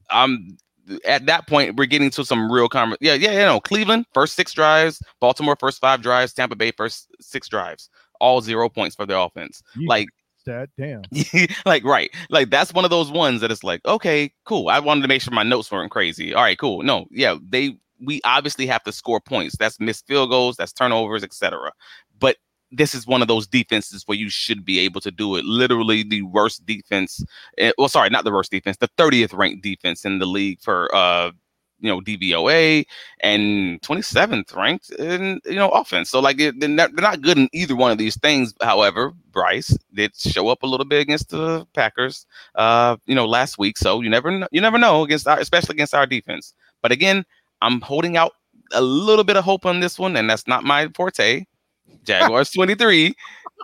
I'm 0.10 0.58
at 1.06 1.26
that 1.26 1.48
point 1.48 1.76
we're 1.76 1.86
getting 1.86 2.10
to 2.12 2.26
some 2.26 2.52
real 2.52 2.70
conver- 2.70 2.98
Yeah, 3.02 3.14
yeah, 3.14 3.32
you 3.32 3.40
know, 3.40 3.60
Cleveland 3.60 4.06
first 4.14 4.36
six 4.36 4.54
drives, 4.54 5.02
Baltimore 5.20 5.56
first 5.60 5.80
five 5.80 6.02
drives, 6.02 6.34
Tampa 6.34 6.56
Bay 6.56 6.72
first 6.72 7.08
six 7.20 7.48
drives, 7.48 7.90
all 8.20 8.42
zero 8.42 8.70
points 8.70 8.96
for 8.96 9.06
their 9.06 9.18
offense. 9.18 9.62
You, 9.76 9.88
like 9.88 10.10
that. 10.46 10.70
Damn. 10.78 11.04
like 11.66 11.84
right. 11.84 12.10
Like 12.30 12.50
that's 12.50 12.74
one 12.74 12.86
of 12.86 12.92
those 12.92 13.12
ones 13.12 13.42
that 13.42 13.52
it's 13.52 13.64
like, 13.64 13.86
okay, 13.86 14.32
cool. 14.46 14.70
I 14.70 14.80
wanted 14.80 15.02
to 15.02 15.08
make 15.08 15.22
sure 15.22 15.34
my 15.34 15.44
notes 15.44 15.72
weren't 15.72 15.92
crazy. 15.92 16.34
All 16.34 16.44
right, 16.44 16.58
cool. 16.58 16.84
No, 16.84 17.06
yeah, 17.12 17.36
they 17.48 17.78
we 18.04 18.20
obviously 18.24 18.66
have 18.68 18.84
to 18.84 18.92
score 18.92 19.20
points. 19.20 19.56
That's 19.58 19.80
missed 19.80 20.08
field 20.08 20.30
goals, 20.30 20.58
that's 20.58 20.74
turnovers, 20.74 21.24
etc. 21.24 21.72
But 22.20 22.38
this 22.72 22.96
is 22.96 23.06
one 23.06 23.22
of 23.22 23.28
those 23.28 23.48
defenses 23.48 24.04
where 24.06 24.18
you 24.18 24.30
should 24.30 24.64
be 24.66 24.80
able 24.80 25.02
to 25.02 25.12
do 25.12 25.36
it. 25.36 25.46
Literally 25.46 26.04
the 26.04 26.22
worst 26.24 26.66
defense. 26.66 27.24
Eh, 27.58 27.72
well, 27.78 27.90
sorry, 27.90 28.10
not 28.10 28.24
the 28.24 28.32
worst 28.32 28.52
defense, 28.52 28.78
the 28.78 28.90
30th 28.98 29.38
ranked 29.38 29.64
defense 29.64 30.06
in 30.06 30.20
the 30.20 30.26
league 30.26 30.60
for 30.62 30.94
uh 30.96 31.32
you 31.82 31.90
know 31.90 32.00
DVOA 32.00 32.86
and 33.22 33.82
27th 33.82 34.56
ranked 34.56 34.92
in 34.92 35.42
you 35.46 35.56
know 35.56 35.70
offense. 35.70 36.10
So 36.10 36.20
like 36.20 36.38
they're 36.38 36.54
not, 36.54 36.96
they're 36.96 37.04
not 37.04 37.22
good 37.22 37.38
in 37.38 37.50
either 37.54 37.76
one 37.76 37.92
of 37.92 37.98
these 37.98 38.18
things. 38.20 38.54
However, 38.62 39.12
Bryce 39.32 39.76
did 39.94 40.16
show 40.16 40.48
up 40.50 40.64
a 40.64 40.68
little 40.68 40.86
bit 40.86 41.02
against 41.02 41.30
the 41.30 41.66
Packers, 41.74 42.26
uh, 42.56 42.98
you 43.06 43.16
know, 43.16 43.26
last 43.26 43.58
week. 43.58 43.78
So 43.78 44.02
you 44.02 44.10
never 44.10 44.48
you 44.52 44.62
never 44.62 44.78
know 44.78 45.04
against 45.04 45.28
our, 45.28 45.40
especially 45.40 45.74
against 45.76 45.94
our 45.94 46.06
defense. 46.06 46.54
But 46.82 46.92
again, 46.92 47.26
I'm 47.62 47.82
holding 47.82 48.16
out 48.16 48.34
a 48.74 48.82
little 48.82 49.24
bit 49.26 49.36
of 49.36 49.44
hope 49.44 49.66
on 49.66 49.80
this 49.80 50.00
one, 50.00 50.16
and 50.16 50.30
that's 50.30 50.48
not 50.48 50.64
my 50.64 50.88
forte. 50.96 51.46
Jaguars 52.04 52.52
23, 52.56 53.14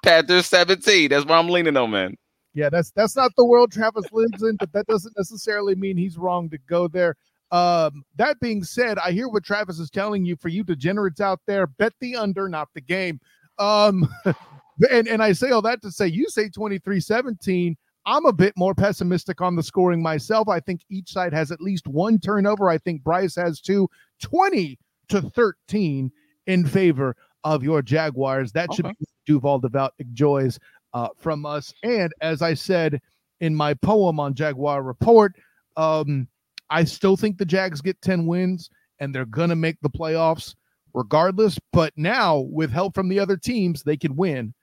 Panthers 0.03 0.45
17. 0.47 1.09
That's 1.09 1.25
where 1.25 1.37
I'm 1.37 1.49
leaning 1.49 1.77
on, 1.77 1.91
man. 1.91 2.15
Yeah, 2.53 2.69
that's 2.69 2.91
that's 2.91 3.15
not 3.15 3.31
the 3.37 3.45
world 3.45 3.71
Travis 3.71 4.05
lives 4.11 4.41
in, 4.41 4.55
but 4.55 4.71
that 4.73 4.87
doesn't 4.87 5.15
necessarily 5.15 5.75
mean 5.75 5.95
he's 5.95 6.17
wrong 6.17 6.49
to 6.49 6.57
go 6.67 6.87
there. 6.87 7.15
Um, 7.51 8.03
that 8.15 8.39
being 8.39 8.63
said, 8.63 8.97
I 8.97 9.11
hear 9.11 9.29
what 9.29 9.43
Travis 9.43 9.79
is 9.79 9.89
telling 9.89 10.25
you 10.25 10.35
for 10.35 10.49
you 10.49 10.63
degenerates 10.63 11.21
out 11.21 11.39
there, 11.45 11.67
bet 11.67 11.93
the 12.01 12.15
under, 12.15 12.49
not 12.49 12.69
the 12.73 12.81
game. 12.81 13.19
Um, 13.59 14.09
and, 14.91 15.07
and 15.07 15.21
I 15.21 15.33
say 15.33 15.51
all 15.51 15.61
that 15.61 15.81
to 15.83 15.91
say 15.91 16.07
you 16.07 16.29
say 16.29 16.49
23 16.49 16.99
17. 16.99 17.77
I'm 18.07 18.25
a 18.25 18.33
bit 18.33 18.53
more 18.55 18.73
pessimistic 18.73 19.41
on 19.41 19.55
the 19.55 19.63
scoring 19.63 20.01
myself. 20.01 20.47
I 20.47 20.61
think 20.61 20.81
each 20.89 21.11
side 21.11 21.33
has 21.33 21.51
at 21.51 21.61
least 21.61 21.87
one 21.87 22.19
turnover. 22.19 22.69
I 22.69 22.77
think 22.77 23.03
Bryce 23.03 23.35
has 23.35 23.59
two 23.59 23.89
20 24.21 24.79
to 25.09 25.21
13 25.21 26.11
in 26.47 26.65
favor 26.65 27.15
of 27.55 27.63
your 27.63 27.81
Jaguars. 27.81 28.51
That 28.51 28.73
should 28.73 28.85
okay. 28.85 28.95
be 28.99 29.05
Duval 29.25 29.59
Devout 29.59 29.93
joys 30.13 30.59
uh, 30.93 31.09
from 31.17 31.45
us. 31.45 31.73
And 31.83 32.11
as 32.21 32.41
I 32.41 32.53
said 32.53 33.01
in 33.39 33.55
my 33.55 33.73
poem 33.73 34.19
on 34.19 34.33
Jaguar 34.33 34.83
Report, 34.83 35.33
um, 35.77 36.27
I 36.69 36.83
still 36.83 37.15
think 37.15 37.37
the 37.37 37.45
Jags 37.45 37.81
get 37.81 38.01
10 38.01 38.25
wins 38.25 38.69
and 38.99 39.13
they're 39.13 39.25
going 39.25 39.49
to 39.49 39.55
make 39.55 39.77
the 39.81 39.89
playoffs 39.89 40.55
regardless. 40.93 41.57
But 41.71 41.93
now, 41.95 42.39
with 42.39 42.71
help 42.71 42.93
from 42.93 43.07
the 43.07 43.19
other 43.19 43.37
teams, 43.37 43.83
they 43.83 43.95
can 43.95 44.15
win 44.15 44.53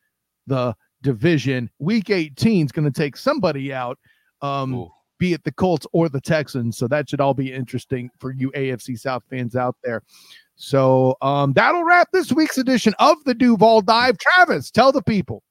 the 0.47 0.75
division. 1.03 1.71
Week 1.79 2.11
18 2.11 2.67
is 2.67 2.73
going 2.73 2.91
to 2.91 3.01
take 3.01 3.17
somebody 3.17 3.73
out, 3.73 3.99
um, 4.43 4.89
be 5.19 5.33
it 5.33 5.45
the 5.45 5.53
Colts 5.53 5.87
or 5.93 6.11
the 6.11 6.21
Texans. 6.21 6.77
So 6.77 6.87
that 6.89 7.09
should 7.09 7.21
all 7.21 7.35
be 7.35 7.53
interesting 7.53 8.11
for 8.19 8.33
you 8.33 8.51
AFC 8.53 8.99
South 8.99 9.23
fans 9.31 9.57
out 9.57 9.77
there. 9.83 10.03
So 10.57 11.17
um, 11.21 11.53
that'll 11.53 11.85
wrap 11.85 12.09
this 12.13 12.33
week's 12.33 12.59
edition 12.59 12.95
of 12.99 13.17
the 13.25 13.35
Duval 13.35 13.83
Dive. 13.83 14.17
Travis, 14.19 14.71
tell 14.71 14.93
the 14.93 15.03
people. 15.03 15.43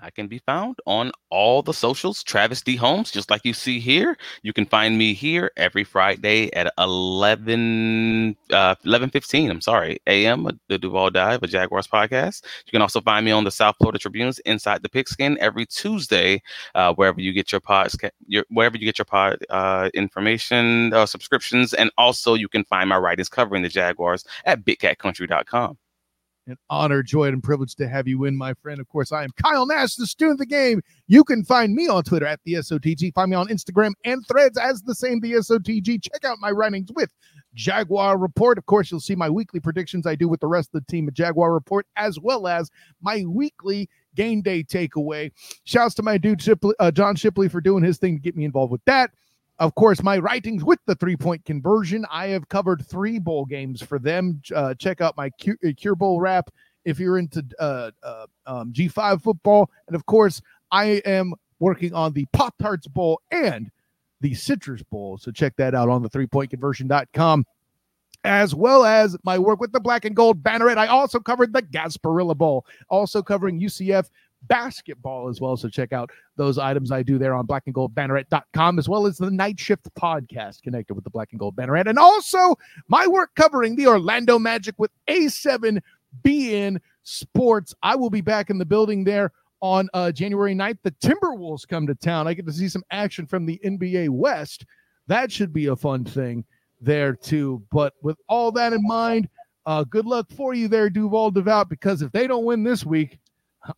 I 0.00 0.10
can 0.10 0.28
be 0.28 0.38
found 0.38 0.76
on 0.86 1.12
all 1.30 1.62
the 1.62 1.74
socials, 1.74 2.22
Travis 2.22 2.62
D 2.62 2.76
Holmes, 2.76 3.10
just 3.10 3.30
like 3.30 3.44
you 3.44 3.52
see 3.52 3.80
here. 3.80 4.16
You 4.42 4.52
can 4.52 4.66
find 4.66 4.98
me 4.98 5.14
here 5.14 5.50
every 5.56 5.84
Friday 5.84 6.52
at 6.54 6.72
11, 6.78 8.36
uh, 8.52 8.74
11 8.84 9.10
15, 9.10 9.50
I'm 9.50 9.60
sorry, 9.60 10.00
a.m. 10.06 10.48
The 10.68 10.78
Duval 10.78 11.10
Dive, 11.10 11.42
a 11.42 11.46
Jaguars 11.46 11.86
podcast. 11.86 12.44
You 12.66 12.70
can 12.72 12.82
also 12.82 13.00
find 13.00 13.24
me 13.24 13.32
on 13.32 13.44
the 13.44 13.50
South 13.50 13.76
Florida 13.78 13.98
Tribunes 13.98 14.38
Inside 14.40 14.82
the 14.82 14.88
Pigskin 14.88 15.38
every 15.40 15.66
Tuesday, 15.66 16.42
uh, 16.74 16.94
wherever 16.94 17.20
you 17.20 17.32
get 17.32 17.52
your 17.52 17.60
pods, 17.60 17.96
your, 18.26 18.44
wherever 18.50 18.76
you 18.76 18.84
get 18.84 18.98
your 18.98 19.04
pod 19.04 19.38
uh, 19.50 19.90
information, 19.94 20.92
uh, 20.92 21.06
subscriptions, 21.06 21.74
and 21.74 21.90
also 21.98 22.34
you 22.34 22.48
can 22.48 22.64
find 22.64 22.88
my 22.88 22.98
writings 22.98 23.28
covering 23.28 23.62
the 23.62 23.68
Jaguars 23.68 24.24
at 24.44 24.64
bigcatcountry.com 24.64 25.78
an 26.50 26.58
honor, 26.68 27.02
joy, 27.02 27.28
and 27.28 27.42
privilege 27.42 27.74
to 27.76 27.88
have 27.88 28.08
you 28.08 28.24
in, 28.24 28.36
my 28.36 28.54
friend. 28.54 28.80
Of 28.80 28.88
course, 28.88 29.12
I 29.12 29.24
am 29.24 29.30
Kyle 29.42 29.66
Nash, 29.66 29.94
the 29.94 30.06
student 30.06 30.34
of 30.34 30.38
the 30.38 30.46
game. 30.46 30.82
You 31.06 31.24
can 31.24 31.44
find 31.44 31.74
me 31.74 31.88
on 31.88 32.02
Twitter 32.02 32.26
at 32.26 32.40
the 32.44 32.54
SOTG. 32.54 33.14
Find 33.14 33.30
me 33.30 33.36
on 33.36 33.48
Instagram 33.48 33.92
and 34.04 34.26
threads 34.26 34.58
as 34.58 34.82
the 34.82 34.94
same 34.94 35.20
the 35.20 35.32
SOTG. 35.32 36.02
Check 36.02 36.24
out 36.24 36.38
my 36.40 36.50
writings 36.50 36.90
with 36.94 37.12
Jaguar 37.54 38.18
Report. 38.18 38.58
Of 38.58 38.66
course, 38.66 38.90
you'll 38.90 39.00
see 39.00 39.14
my 39.14 39.30
weekly 39.30 39.60
predictions 39.60 40.06
I 40.06 40.14
do 40.14 40.28
with 40.28 40.40
the 40.40 40.46
rest 40.46 40.70
of 40.74 40.84
the 40.84 40.92
team 40.92 41.08
at 41.08 41.14
Jaguar 41.14 41.52
Report, 41.52 41.86
as 41.96 42.18
well 42.18 42.46
as 42.46 42.70
my 43.00 43.24
weekly 43.26 43.88
game 44.14 44.42
day 44.42 44.62
takeaway. 44.62 45.30
Shouts 45.64 45.94
to 45.96 46.02
my 46.02 46.18
dude 46.18 46.42
Shipley, 46.42 46.74
uh, 46.78 46.90
John 46.90 47.16
Shipley 47.16 47.48
for 47.48 47.60
doing 47.60 47.84
his 47.84 47.98
thing 47.98 48.16
to 48.16 48.22
get 48.22 48.36
me 48.36 48.44
involved 48.44 48.72
with 48.72 48.84
that. 48.86 49.10
Of 49.60 49.74
course, 49.74 50.02
my 50.02 50.18
writings 50.18 50.64
with 50.64 50.78
the 50.86 50.94
three 50.94 51.18
point 51.18 51.44
conversion. 51.44 52.06
I 52.10 52.28
have 52.28 52.48
covered 52.48 52.84
three 52.86 53.18
bowl 53.18 53.44
games 53.44 53.82
for 53.82 53.98
them. 53.98 54.40
Uh, 54.54 54.72
check 54.74 55.02
out 55.02 55.18
my 55.18 55.28
Cure, 55.30 55.58
uh, 55.64 55.72
Cure 55.76 55.94
Bowl 55.94 56.18
wrap 56.18 56.50
if 56.86 56.98
you're 56.98 57.18
into 57.18 57.44
uh, 57.58 57.90
uh, 58.02 58.26
um, 58.46 58.72
G5 58.72 59.22
football. 59.22 59.70
And 59.86 59.94
of 59.94 60.06
course, 60.06 60.40
I 60.72 61.02
am 61.04 61.34
working 61.58 61.92
on 61.92 62.14
the 62.14 62.24
Pop 62.32 62.54
Tarts 62.58 62.86
Bowl 62.86 63.20
and 63.30 63.70
the 64.22 64.32
Citrus 64.32 64.82
Bowl. 64.82 65.18
So 65.18 65.30
check 65.30 65.54
that 65.56 65.74
out 65.74 65.90
on 65.90 66.02
the 66.02 66.08
three 66.08 66.26
point 66.26 66.48
conversion.com 66.50 67.44
as 68.24 68.54
well 68.54 68.84
as 68.84 69.16
my 69.24 69.38
work 69.38 69.60
with 69.60 69.72
the 69.72 69.80
black 69.80 70.04
and 70.04 70.16
gold 70.16 70.42
banneret. 70.42 70.76
I 70.76 70.86
also 70.86 71.18
covered 71.18 71.52
the 71.52 71.62
Gasparilla 71.62 72.36
Bowl, 72.36 72.66
also 72.88 73.22
covering 73.22 73.60
UCF 73.60 74.08
basketball 74.42 75.28
as 75.28 75.40
well. 75.40 75.56
So 75.56 75.68
check 75.68 75.92
out 75.92 76.10
those 76.36 76.58
items 76.58 76.90
I 76.90 77.02
do 77.02 77.18
there 77.18 77.34
on 77.34 77.46
black 77.46 77.64
and 77.66 77.74
gold 77.74 77.94
banneret.com, 77.94 78.78
as 78.78 78.88
well 78.88 79.06
as 79.06 79.18
the 79.18 79.30
night 79.30 79.58
shift 79.58 79.88
podcast 79.94 80.62
connected 80.62 80.94
with 80.94 81.04
the 81.04 81.10
black 81.10 81.28
and 81.32 81.38
gold 81.38 81.56
banneret. 81.56 81.88
And 81.88 81.98
also 81.98 82.56
my 82.88 83.06
work 83.06 83.30
covering 83.36 83.76
the 83.76 83.86
Orlando 83.86 84.38
Magic 84.38 84.74
with 84.78 84.90
A7BN 85.08 86.78
Sports. 87.02 87.74
I 87.82 87.96
will 87.96 88.10
be 88.10 88.20
back 88.20 88.50
in 88.50 88.58
the 88.58 88.66
building 88.66 89.04
there 89.04 89.32
on 89.60 89.88
uh, 89.94 90.12
January 90.12 90.54
9th. 90.54 90.78
The 90.82 90.92
Timberwolves 90.92 91.68
come 91.68 91.86
to 91.86 91.94
town. 91.94 92.26
I 92.26 92.34
get 92.34 92.46
to 92.46 92.52
see 92.52 92.68
some 92.68 92.84
action 92.90 93.26
from 93.26 93.46
the 93.46 93.60
NBA 93.64 94.08
West. 94.10 94.64
That 95.06 95.30
should 95.30 95.52
be 95.52 95.66
a 95.66 95.76
fun 95.76 96.04
thing 96.04 96.44
there 96.80 97.14
too. 97.14 97.62
But 97.70 97.94
with 98.02 98.16
all 98.28 98.52
that 98.52 98.72
in 98.72 98.82
mind, 98.86 99.28
uh, 99.66 99.84
good 99.84 100.06
luck 100.06 100.26
for 100.34 100.54
you 100.54 100.68
there, 100.68 100.88
Duval 100.88 101.30
Devout, 101.30 101.68
because 101.68 102.02
if 102.02 102.10
they 102.12 102.26
don't 102.26 102.44
win 102.44 102.64
this 102.64 102.84
week, 102.84 103.18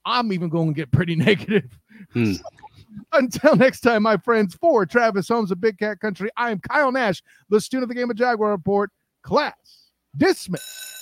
I'm 0.05 0.33
even 0.33 0.49
going 0.49 0.69
to 0.69 0.75
get 0.75 0.91
pretty 0.91 1.17
negative. 1.17 1.79
Hmm. 2.13 2.33
So, 2.33 2.43
until 3.13 3.57
next 3.57 3.81
time, 3.81 4.03
my 4.03 4.17
friends, 4.17 4.55
for 4.55 4.87
Travis 4.87 5.29
Holmes 5.29 5.51
of 5.51 5.61
Big 5.61 5.79
Cat 5.79 6.01
Country, 6.01 6.31
I 6.37 6.51
am 6.51 6.61
Kyle 6.61 6.93
Nash, 6.93 7.23
the 7.49 7.61
student 7.61 7.85
of 7.85 7.89
the 7.89 7.95
Game 7.95 8.11
of 8.11 8.17
Jaguar 8.17 8.51
Report. 8.51 8.91
Class 9.23 9.91
dismissed. 10.17 11.02